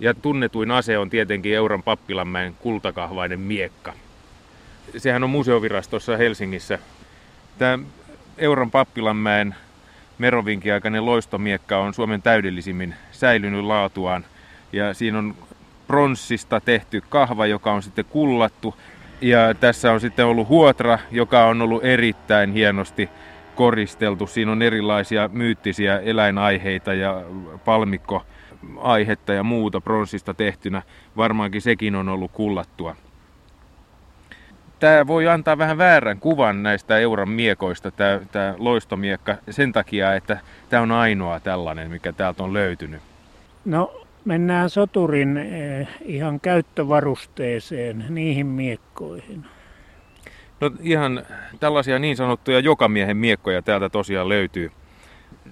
Ja 0.00 0.14
tunnetuin 0.14 0.70
ase 0.70 0.98
on 0.98 1.10
tietenkin 1.10 1.54
Euran 1.54 1.82
pappilanmäen 1.82 2.54
kultakahvainen 2.54 3.40
miekka. 3.40 3.92
Sehän 4.96 5.24
on 5.24 5.30
museovirastossa 5.30 6.16
Helsingissä. 6.16 6.78
Tämä 7.58 7.78
Euran 8.38 8.70
pappilanmäen 8.70 9.54
merovinkiaikainen 10.18 11.06
loistomiekka 11.06 11.78
on 11.78 11.94
Suomen 11.94 12.22
täydellisimmin 12.22 12.94
säilynyt 13.12 13.64
laatuaan. 13.64 14.24
Ja 14.72 14.94
siinä 14.94 15.18
on 15.18 15.34
pronssista 15.86 16.60
tehty 16.60 17.02
kahva, 17.08 17.46
joka 17.46 17.72
on 17.72 17.82
sitten 17.82 18.04
kullattu. 18.04 18.74
Ja 19.20 19.54
tässä 19.60 19.92
on 19.92 20.00
sitten 20.00 20.26
ollut 20.26 20.48
huotra, 20.48 20.98
joka 21.10 21.46
on 21.46 21.62
ollut 21.62 21.84
erittäin 21.84 22.52
hienosti 22.52 23.08
koristeltu. 23.54 24.26
Siinä 24.26 24.52
on 24.52 24.62
erilaisia 24.62 25.30
myyttisiä 25.32 25.98
eläinaiheita 25.98 26.94
ja 26.94 27.22
palmikkoaihetta 27.64 29.32
ja 29.32 29.42
muuta 29.42 29.80
pronssista 29.80 30.34
tehtynä. 30.34 30.82
Varmaankin 31.16 31.62
sekin 31.62 31.94
on 31.94 32.08
ollut 32.08 32.30
kullattua. 32.32 32.96
Tämä 34.78 35.06
voi 35.06 35.28
antaa 35.28 35.58
vähän 35.58 35.78
väärän 35.78 36.20
kuvan 36.20 36.62
näistä 36.62 36.98
euron 36.98 37.28
miekoista, 37.28 37.90
tämä, 37.90 38.20
tämä 38.32 38.54
loistomiekka, 38.58 39.36
sen 39.50 39.72
takia, 39.72 40.14
että 40.14 40.38
tämä 40.68 40.82
on 40.82 40.92
ainoa 40.92 41.40
tällainen, 41.40 41.90
mikä 41.90 42.12
täältä 42.12 42.42
on 42.42 42.52
löytynyt. 42.52 43.02
No 43.64 44.04
mennään 44.24 44.70
soturin 44.70 45.36
eh, 45.36 45.88
ihan 46.04 46.40
käyttövarusteeseen, 46.40 48.04
niihin 48.08 48.46
miekkoihin. 48.46 49.44
No 50.60 50.70
ihan 50.80 51.22
tällaisia 51.60 51.98
niin 51.98 52.16
sanottuja 52.16 52.58
jokamiehen 52.58 53.16
miekkoja 53.16 53.62
täältä 53.62 53.88
tosiaan 53.88 54.28
löytyy. 54.28 54.70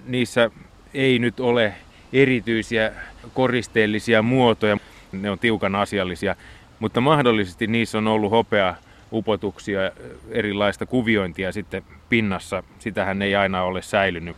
Niissä 0.05 0.51
ei 0.93 1.19
nyt 1.19 1.39
ole 1.39 1.73
erityisiä 2.13 2.91
koristeellisia 3.33 4.21
muotoja, 4.21 4.77
ne 5.11 5.29
on 5.29 5.39
tiukan 5.39 5.75
asiallisia, 5.75 6.35
mutta 6.79 7.01
mahdollisesti 7.01 7.67
niissä 7.67 7.97
on 7.97 8.07
ollut 8.07 8.31
hopea 8.31 8.75
upotuksia, 9.13 9.91
erilaista 10.29 10.85
kuviointia 10.85 11.51
sitten 11.51 11.83
pinnassa. 12.09 12.63
Sitähän 12.79 13.21
ei 13.21 13.35
aina 13.35 13.63
ole 13.63 13.81
säilynyt. 13.81 14.35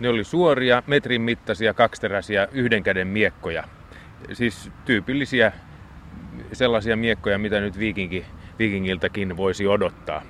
Ne 0.00 0.08
oli 0.08 0.24
suoria, 0.24 0.82
metrin 0.86 1.22
mittaisia, 1.22 1.74
kaksiteräisiä, 1.74 2.48
yhden 2.52 2.82
käden 2.82 3.08
miekkoja. 3.08 3.64
Siis 4.32 4.70
tyypillisiä 4.84 5.52
sellaisia 6.52 6.96
miekkoja, 6.96 7.38
mitä 7.38 7.60
nyt 7.60 7.78
viikinki, 7.78 8.26
viikingiltäkin 8.58 9.36
voisi 9.36 9.66
odottaa. 9.66 10.22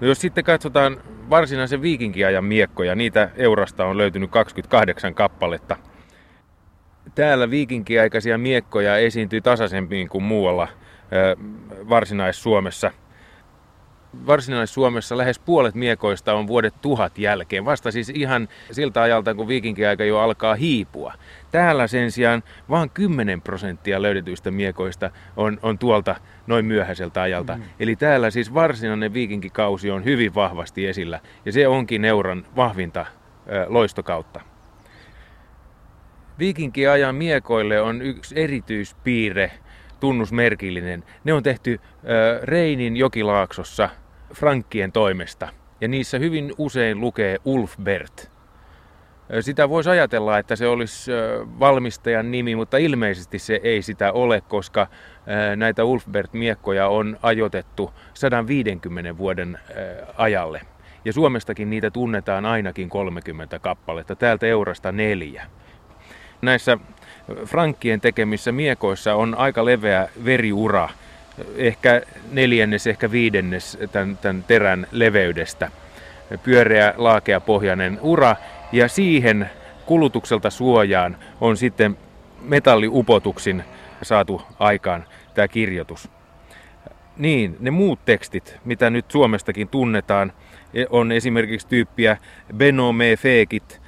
No 0.00 0.06
jos 0.06 0.20
sitten 0.20 0.44
katsotaan 0.44 0.96
varsinaisen 1.30 1.82
viikinkiajan 1.82 2.44
miekkoja, 2.44 2.94
niitä 2.94 3.30
Eurasta 3.36 3.84
on 3.84 3.96
löytynyt 3.96 4.30
28 4.30 5.14
kappaletta. 5.14 5.76
Täällä 7.14 7.50
viikinkiaikaisia 7.50 8.38
miekkoja 8.38 8.96
esiintyy 8.96 9.40
tasaisemmin 9.40 10.08
kuin 10.08 10.24
muualla 10.24 10.68
Varsinais-Suomessa– 11.88 12.90
Varsinais-Suomessa 14.26 15.16
lähes 15.16 15.38
puolet 15.38 15.74
miekoista 15.74 16.34
on 16.34 16.46
vuodet 16.46 16.74
tuhat 16.82 17.18
jälkeen, 17.18 17.64
vasta 17.64 17.90
siis 17.90 18.08
ihan 18.08 18.48
siltä 18.70 19.02
ajalta, 19.02 19.34
kun 19.34 19.48
viikinkiaika 19.48 20.04
jo 20.04 20.18
alkaa 20.18 20.54
hiipua. 20.54 21.14
Täällä 21.50 21.86
sen 21.86 22.10
sijaan 22.10 22.42
vain 22.70 22.90
10 22.90 23.42
prosenttia 23.42 24.02
löydetyistä 24.02 24.50
miekoista 24.50 25.10
on, 25.36 25.58
on 25.62 25.78
tuolta 25.78 26.16
noin 26.46 26.64
myöhäiseltä 26.64 27.22
ajalta. 27.22 27.56
Mm. 27.56 27.62
Eli 27.80 27.96
täällä 27.96 28.30
siis 28.30 28.54
varsinainen 28.54 29.14
viikinkikausi 29.14 29.90
on 29.90 30.04
hyvin 30.04 30.34
vahvasti 30.34 30.86
esillä, 30.86 31.20
ja 31.44 31.52
se 31.52 31.68
onkin 31.68 32.04
euron 32.04 32.46
vahvinta 32.56 33.06
ö, 33.52 33.66
loistokautta. 33.68 34.40
Viikinkiajan 36.38 37.14
miekoille 37.14 37.80
on 37.80 38.02
yksi 38.02 38.40
erityispiirre, 38.40 39.50
tunnusmerkillinen. 40.04 41.04
Ne 41.24 41.32
on 41.32 41.42
tehty 41.42 41.80
ö, 41.80 42.40
Reinin 42.42 42.96
jokilaaksossa– 42.96 43.88
Frankkien 44.34 44.92
toimesta. 44.92 45.48
Ja 45.80 45.88
niissä 45.88 46.18
hyvin 46.18 46.52
usein 46.58 47.00
lukee 47.00 47.38
Ulfbert. 47.44 48.30
Sitä 49.40 49.68
voisi 49.68 49.90
ajatella, 49.90 50.38
että 50.38 50.56
se 50.56 50.66
olisi 50.66 51.12
valmistajan 51.60 52.30
nimi, 52.30 52.56
mutta 52.56 52.76
ilmeisesti 52.76 53.38
se 53.38 53.60
ei 53.62 53.82
sitä 53.82 54.12
ole, 54.12 54.40
koska 54.40 54.86
näitä 55.56 55.84
Ulfbert-miekkoja 55.84 56.88
on 56.88 57.18
ajotettu 57.22 57.90
150 58.14 59.18
vuoden 59.18 59.58
ajalle. 60.16 60.60
Ja 61.04 61.12
Suomestakin 61.12 61.70
niitä 61.70 61.90
tunnetaan 61.90 62.46
ainakin 62.46 62.88
30 62.88 63.58
kappaletta, 63.58 64.16
täältä 64.16 64.46
Eurasta 64.46 64.92
neljä. 64.92 65.46
Näissä 66.42 66.78
Frankkien 67.44 68.00
tekemissä 68.00 68.52
miekoissa 68.52 69.14
on 69.14 69.34
aika 69.34 69.64
leveä 69.64 70.08
veriura, 70.24 70.88
ehkä 71.56 72.02
neljännes, 72.32 72.86
ehkä 72.86 73.10
viidennes 73.10 73.78
tämän, 73.92 74.18
tämän 74.18 74.44
terän 74.46 74.86
leveydestä. 74.92 75.70
Pyöreä, 76.42 76.94
pohjainen 77.46 77.98
ura 78.02 78.36
ja 78.72 78.88
siihen 78.88 79.50
kulutukselta 79.86 80.50
suojaan 80.50 81.16
on 81.40 81.56
sitten 81.56 81.96
metalliupotuksin 82.42 83.64
saatu 84.02 84.42
aikaan 84.58 85.04
tämä 85.34 85.48
kirjoitus. 85.48 86.10
Niin, 87.16 87.56
ne 87.60 87.70
muut 87.70 88.04
tekstit, 88.04 88.56
mitä 88.64 88.90
nyt 88.90 89.10
Suomestakin 89.10 89.68
tunnetaan, 89.68 90.32
on 90.90 91.12
esimerkiksi 91.12 91.68
tyyppiä 91.68 92.16
Beno 92.56 92.92
me 92.92 93.16
fekit, 93.16 93.80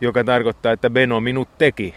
joka 0.00 0.24
tarkoittaa, 0.24 0.72
että 0.72 0.90
Beno 0.90 1.20
minut 1.20 1.58
teki. 1.58 1.94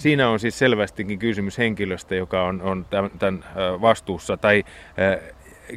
Siinä 0.00 0.28
on 0.28 0.40
siis 0.40 0.58
selvästikin 0.58 1.18
kysymys 1.18 1.58
henkilöstä, 1.58 2.14
joka 2.14 2.42
on, 2.44 2.62
on 2.62 2.86
tämän, 2.90 3.10
tämän 3.18 3.44
vastuussa, 3.56 4.36
tai 4.36 4.64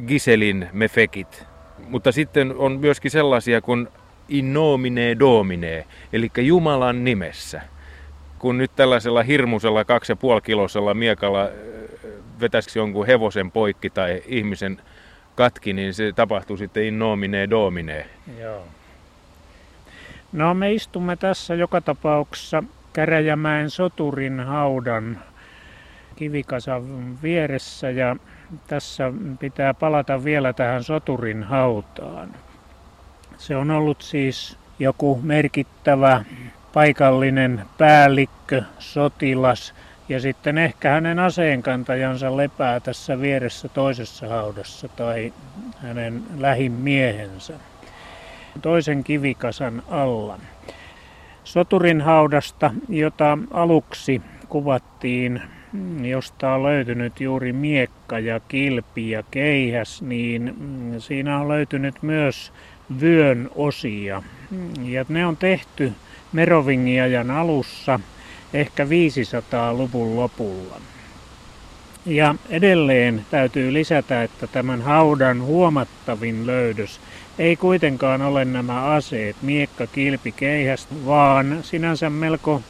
Giselin 0.06 0.68
mefekit. 0.72 1.46
Mutta 1.88 2.12
sitten 2.12 2.54
on 2.56 2.80
myöskin 2.80 3.10
sellaisia 3.10 3.60
kuin 3.60 3.88
in 4.28 4.52
nomine 4.52 5.18
domine, 5.18 5.86
eli 6.12 6.30
Jumalan 6.36 7.04
nimessä. 7.04 7.60
Kun 8.38 8.58
nyt 8.58 8.70
tällaisella 8.76 9.22
hirmusella 9.22 9.84
kaksi 9.84 10.12
ja 10.12 10.16
puoli 10.16 10.40
kilosella 10.40 10.94
miekalla 10.94 11.48
vetäisi 12.40 12.78
jonkun 12.78 13.06
hevosen 13.06 13.50
poikki 13.50 13.90
tai 13.90 14.22
ihmisen 14.26 14.80
katki, 15.34 15.72
niin 15.72 15.94
se 15.94 16.12
tapahtuu 16.12 16.56
sitten 16.56 16.84
in 16.84 16.98
nomine 16.98 17.50
domine. 17.50 18.06
Joo. 18.40 18.62
No 20.32 20.54
me 20.54 20.72
istumme 20.72 21.16
tässä 21.16 21.54
joka 21.54 21.80
tapauksessa 21.80 22.62
Käräjämäen 22.94 23.70
soturin 23.70 24.40
haudan 24.40 25.18
kivikasan 26.16 27.22
vieressä 27.22 27.90
ja 27.90 28.16
tässä 28.66 29.12
pitää 29.38 29.74
palata 29.74 30.24
vielä 30.24 30.52
tähän 30.52 30.84
soturin 30.84 31.42
hautaan. 31.42 32.34
Se 33.38 33.56
on 33.56 33.70
ollut 33.70 34.02
siis 34.02 34.58
joku 34.78 35.20
merkittävä 35.22 36.24
paikallinen 36.72 37.62
päällikkö, 37.78 38.62
sotilas 38.78 39.74
ja 40.08 40.20
sitten 40.20 40.58
ehkä 40.58 40.90
hänen 40.90 41.18
aseenkantajansa 41.18 42.36
lepää 42.36 42.80
tässä 42.80 43.20
vieressä 43.20 43.68
toisessa 43.68 44.28
haudassa 44.28 44.88
tai 44.88 45.32
hänen 45.82 46.22
lähimiehensä 46.38 47.54
toisen 48.62 49.04
kivikasan 49.04 49.82
alla. 49.88 50.38
Soturin 51.44 52.00
haudasta, 52.00 52.70
jota 52.88 53.38
aluksi 53.50 54.22
kuvattiin, 54.48 55.42
josta 56.02 56.52
on 56.54 56.62
löytynyt 56.62 57.20
juuri 57.20 57.52
miekka 57.52 58.18
ja 58.18 58.40
kilpi 58.40 59.10
ja 59.10 59.22
keihäs, 59.30 60.02
niin 60.02 60.54
siinä 60.98 61.38
on 61.38 61.48
löytynyt 61.48 62.02
myös 62.02 62.52
vyön 63.00 63.50
osia. 63.54 64.22
Ja 64.82 65.04
ne 65.08 65.26
on 65.26 65.36
tehty 65.36 65.92
Merovingiajan 66.32 67.30
alussa, 67.30 68.00
ehkä 68.54 68.84
500-luvun 68.84 70.16
lopulla. 70.16 70.80
Ja 72.06 72.34
edelleen 72.50 73.26
täytyy 73.30 73.72
lisätä, 73.72 74.22
että 74.22 74.46
tämän 74.46 74.82
haudan 74.82 75.42
huomattavin 75.42 76.46
löydös 76.46 77.00
ei 77.38 77.56
kuitenkaan 77.56 78.22
ole 78.22 78.44
nämä 78.44 78.84
aseet, 78.84 79.36
miekka, 79.42 79.86
kilpi, 79.86 80.32
keihäs, 80.32 80.88
vaan 81.06 81.58
sinänsä 81.62 82.10
melko 82.10 82.62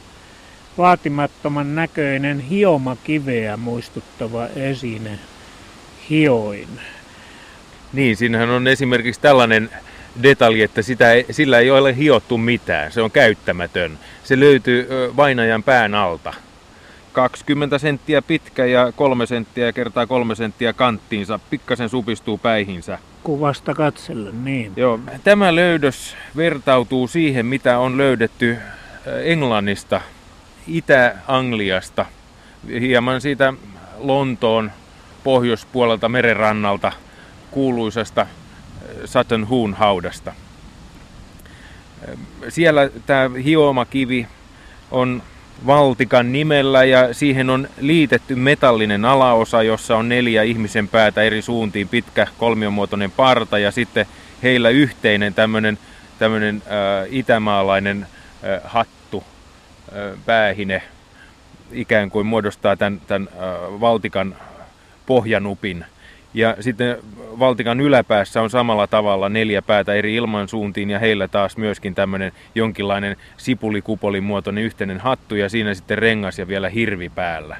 vaatimattoman 0.77 1.75
näköinen 1.75 2.39
hioma 2.39 2.97
kiveä 3.03 3.57
muistuttava 3.57 4.47
esine, 4.47 5.19
hioin. 6.09 6.67
Niin, 7.93 8.17
siinähän 8.17 8.49
on 8.49 8.67
esimerkiksi 8.67 9.21
tällainen 9.21 9.69
detalji, 10.23 10.63
että 10.63 10.81
sitä 10.81 11.11
ei, 11.11 11.25
sillä 11.31 11.59
ei 11.59 11.71
ole 11.71 11.97
hiottu 11.97 12.37
mitään. 12.37 12.91
Se 12.91 13.01
on 13.01 13.11
käyttämätön. 13.11 13.99
Se 14.23 14.39
löytyy 14.39 14.87
vainajan 15.15 15.63
pään 15.63 15.95
alta. 15.95 16.33
20 17.15 17.77
senttiä 17.77 18.21
pitkä 18.21 18.65
ja 18.65 18.91
3 18.91 19.25
senttiä 19.25 19.73
kertaa 19.73 20.07
3 20.07 20.35
senttiä 20.35 20.73
kanttiinsa. 20.73 21.39
Pikkasen 21.49 21.89
supistuu 21.89 22.37
päihinsä. 22.37 22.99
Kuvasta 23.23 23.73
katsellen, 23.73 24.45
niin. 24.45 24.73
Joo. 24.75 24.99
Tämä 25.23 25.55
löydös 25.55 26.17
vertautuu 26.35 27.07
siihen, 27.07 27.45
mitä 27.45 27.79
on 27.79 27.97
löydetty 27.97 28.57
Englannista, 29.23 30.01
Itä-Angliasta, 30.67 32.05
hieman 32.79 33.21
siitä 33.21 33.53
Lontoon 33.97 34.71
pohjoispuolelta 35.23 36.09
merenrannalta 36.09 36.91
kuuluisasta 37.51 38.27
Sutton 39.05 39.43
Hoon 39.43 39.73
haudasta. 39.73 40.33
Siellä 42.49 42.89
tämä 43.05 43.29
hiomakivi 43.43 44.27
on 44.91 45.23
Valtikan 45.67 46.31
nimellä 46.31 46.83
ja 46.83 47.13
siihen 47.13 47.49
on 47.49 47.67
liitetty 47.79 48.35
metallinen 48.35 49.05
alaosa, 49.05 49.63
jossa 49.63 49.97
on 49.97 50.09
neljä 50.09 50.43
ihmisen 50.43 50.87
päätä 50.87 51.21
eri 51.21 51.41
suuntiin, 51.41 51.87
pitkä 51.87 52.27
kolmiomuotoinen 52.37 53.11
parta 53.11 53.59
ja 53.59 53.71
sitten 53.71 54.05
heillä 54.43 54.69
yhteinen 54.69 55.33
tämmöinen 55.33 55.77
tämmöinen 56.19 56.63
äh, 56.65 57.07
itämaalainen 57.09 58.07
äh, 58.43 58.61
hattu, 58.63 59.23
äh, 59.89 60.19
päähine, 60.25 60.83
ikään 61.71 62.09
kuin 62.09 62.27
muodostaa 62.27 62.75
tämän, 62.75 63.01
tämän 63.07 63.29
äh, 63.33 63.79
Valtikan 63.81 64.35
pohjanupin. 65.05 65.85
Ja 66.35 66.55
sitten 66.59 66.97
Valtikan 67.39 67.81
yläpäässä 67.81 68.41
on 68.41 68.49
samalla 68.49 68.87
tavalla 68.87 69.29
neljä 69.29 69.61
päätä 69.61 69.93
eri 69.93 70.15
ilmansuuntiin 70.15 70.89
ja 70.89 70.99
heillä 70.99 71.27
taas 71.27 71.57
myöskin 71.57 71.95
tämmöinen 71.95 72.31
jonkinlainen 72.55 73.17
sipulikupolin 73.37 74.23
muotoinen 74.23 74.63
yhteinen 74.63 74.99
hattu 74.99 75.35
ja 75.35 75.49
siinä 75.49 75.73
sitten 75.73 75.97
rengas 75.97 76.39
ja 76.39 76.47
vielä 76.47 76.69
hirvi 76.69 77.09
päällä. 77.09 77.57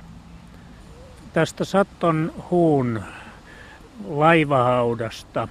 Tästä 1.34 1.66
Satton 1.66 2.34
huun 2.50 3.02
laivahaudasta 4.08 5.48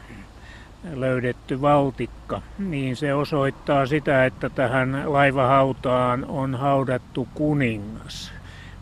löydetty 0.94 1.60
valtikka, 1.60 2.42
niin 2.58 2.96
se 2.96 3.14
osoittaa 3.14 3.86
sitä, 3.86 4.26
että 4.26 4.50
tähän 4.50 5.02
laivahautaan 5.06 6.24
on 6.28 6.54
haudattu 6.54 7.28
kuningas 7.34 8.33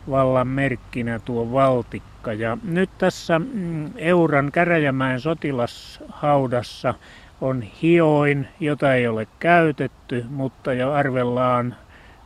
vallan 0.09 0.47
merkkinä 0.47 1.19
tuo 1.19 1.51
valtikka. 1.51 2.33
Ja 2.33 2.57
nyt 2.63 2.89
tässä 2.97 3.39
mm, 3.39 3.91
Euran 3.95 4.51
Käräjämäen 4.51 5.21
sotilashaudassa 5.21 6.93
on 7.41 7.61
hioin, 7.61 8.47
jota 8.59 8.93
ei 8.93 9.07
ole 9.07 9.27
käytetty, 9.39 10.25
mutta 10.29 10.73
jo 10.73 10.91
arvellaan 10.91 11.75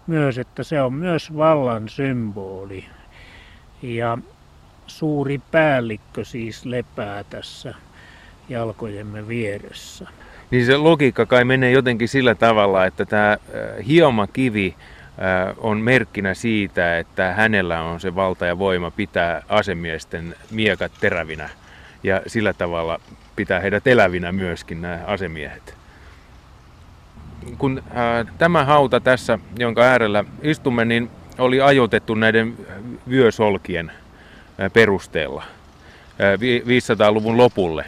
myös, 0.07 0.37
että 0.37 0.63
se 0.63 0.81
on 0.81 0.93
myös 0.93 1.37
vallan 1.37 1.89
symboli. 1.89 2.85
Ja 3.81 4.17
suuri 4.87 5.41
päällikkö 5.51 6.25
siis 6.25 6.65
lepää 6.65 7.23
tässä 7.23 7.73
jalkojemme 8.49 9.27
vieressä. 9.27 10.07
Niin 10.51 10.65
se 10.65 10.77
logiikka 10.77 11.25
kai 11.25 11.45
menee 11.45 11.71
jotenkin 11.71 12.07
sillä 12.07 12.35
tavalla, 12.35 12.85
että 12.85 13.05
tämä 13.05 13.37
hioma 13.87 14.27
kivi 14.27 14.75
on 15.57 15.77
merkkinä 15.77 16.33
siitä, 16.33 16.99
että 16.99 17.33
hänellä 17.33 17.81
on 17.81 17.99
se 17.99 18.15
valta 18.15 18.45
ja 18.45 18.59
voima 18.59 18.91
pitää 18.91 19.43
asemiesten 19.49 20.35
miekat 20.51 20.91
terävinä 20.99 21.49
ja 22.03 22.21
sillä 22.27 22.53
tavalla 22.53 22.99
pitää 23.35 23.59
heidät 23.59 23.87
elävinä 23.87 24.31
myöskin 24.31 24.81
nämä 24.81 24.99
asemiehet. 25.05 25.77
Kun 27.57 27.83
ää, 27.93 28.25
tämä 28.37 28.65
hauta 28.65 28.99
tässä, 28.99 29.39
jonka 29.59 29.81
äärellä 29.81 30.23
istumme, 30.41 30.85
niin 30.85 31.09
oli 31.37 31.61
ajoitettu 31.61 32.15
näiden 32.15 32.57
vyösolkien 33.09 33.91
perusteella 34.73 35.43
ää, 36.19 36.35
500-luvun 36.35 37.37
lopulle, 37.37 37.85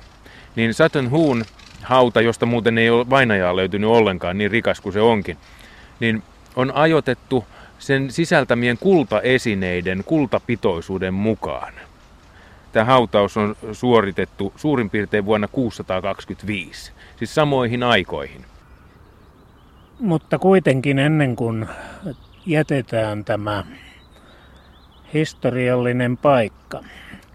niin 0.55 0.73
Sutton 0.73 1.09
Hoon 1.09 1.43
hauta, 1.82 2.21
josta 2.21 2.45
muuten 2.45 2.77
ei 2.77 2.89
ole 2.89 3.09
vainajaa 3.09 3.55
löytynyt 3.55 3.89
ollenkaan, 3.89 4.38
niin 4.38 4.51
rikas 4.51 4.82
kuin 4.82 4.93
se 4.93 5.01
onkin, 5.01 5.38
niin 5.99 6.23
on 6.60 6.72
ajotettu 6.76 7.45
sen 7.80 8.12
sisältämien 8.12 8.78
kultaesineiden 8.78 10.03
kultapitoisuuden 10.05 11.14
mukaan. 11.14 11.74
Tämä 12.72 12.86
hautaus 12.86 13.38
on 13.38 13.55
suoritettu 13.72 14.53
suurin 14.55 14.89
piirtein 14.89 15.26
vuonna 15.26 15.47
625, 15.47 16.91
siis 17.18 17.36
samoihin 17.36 17.84
aikoihin. 17.84 18.45
Mutta 19.99 20.39
kuitenkin 20.39 20.99
ennen 20.99 21.36
kuin 21.36 21.68
jätetään 22.45 23.26
tämä 23.26 23.64
historiallinen 25.14 26.18
paikka, 26.18 26.84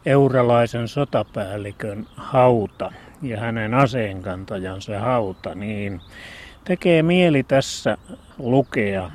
euralaisen 0.07 0.89
sotapäällikön 0.89 2.07
hauta 2.17 2.93
ja 3.23 3.41
hänen 3.41 3.75
aseenkantajansa 3.75 4.99
hauta, 4.99 5.55
niin 5.55 6.01
tekee 6.65 7.03
mieli 7.03 7.43
tässä 7.43 7.99
lukea 8.39 9.11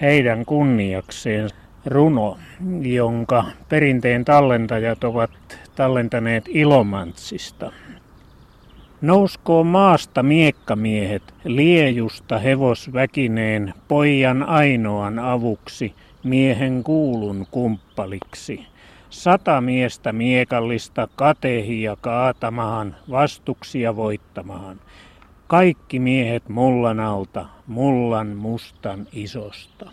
heidän 0.00 0.44
kunniakseen 0.44 1.50
runo, 1.86 2.38
jonka 2.80 3.44
perinteen 3.68 4.24
tallentajat 4.24 5.04
ovat 5.04 5.30
tallentaneet 5.74 6.44
Ilomantsista. 6.48 7.72
Nouskoo 9.00 9.64
maasta 9.64 10.22
miekkamiehet 10.22 11.22
liejusta 11.44 12.38
hevosväkineen 12.38 13.74
pojan 13.88 14.42
ainoan 14.42 15.18
avuksi 15.18 15.94
miehen 16.24 16.84
kuulun 16.84 17.46
kumppaliksi. 17.50 18.66
Sata 19.10 19.60
miestä 19.60 20.12
miekallista 20.12 21.08
katehia 21.16 21.96
kaatamahan, 22.00 22.96
vastuksia 23.10 23.96
voittamahan. 23.96 24.80
Kaikki 25.48 25.98
miehet 25.98 26.48
mullan 26.48 27.00
alta, 27.00 27.46
mullan 27.66 28.26
mustan 28.26 29.06
isosta. 29.12 29.90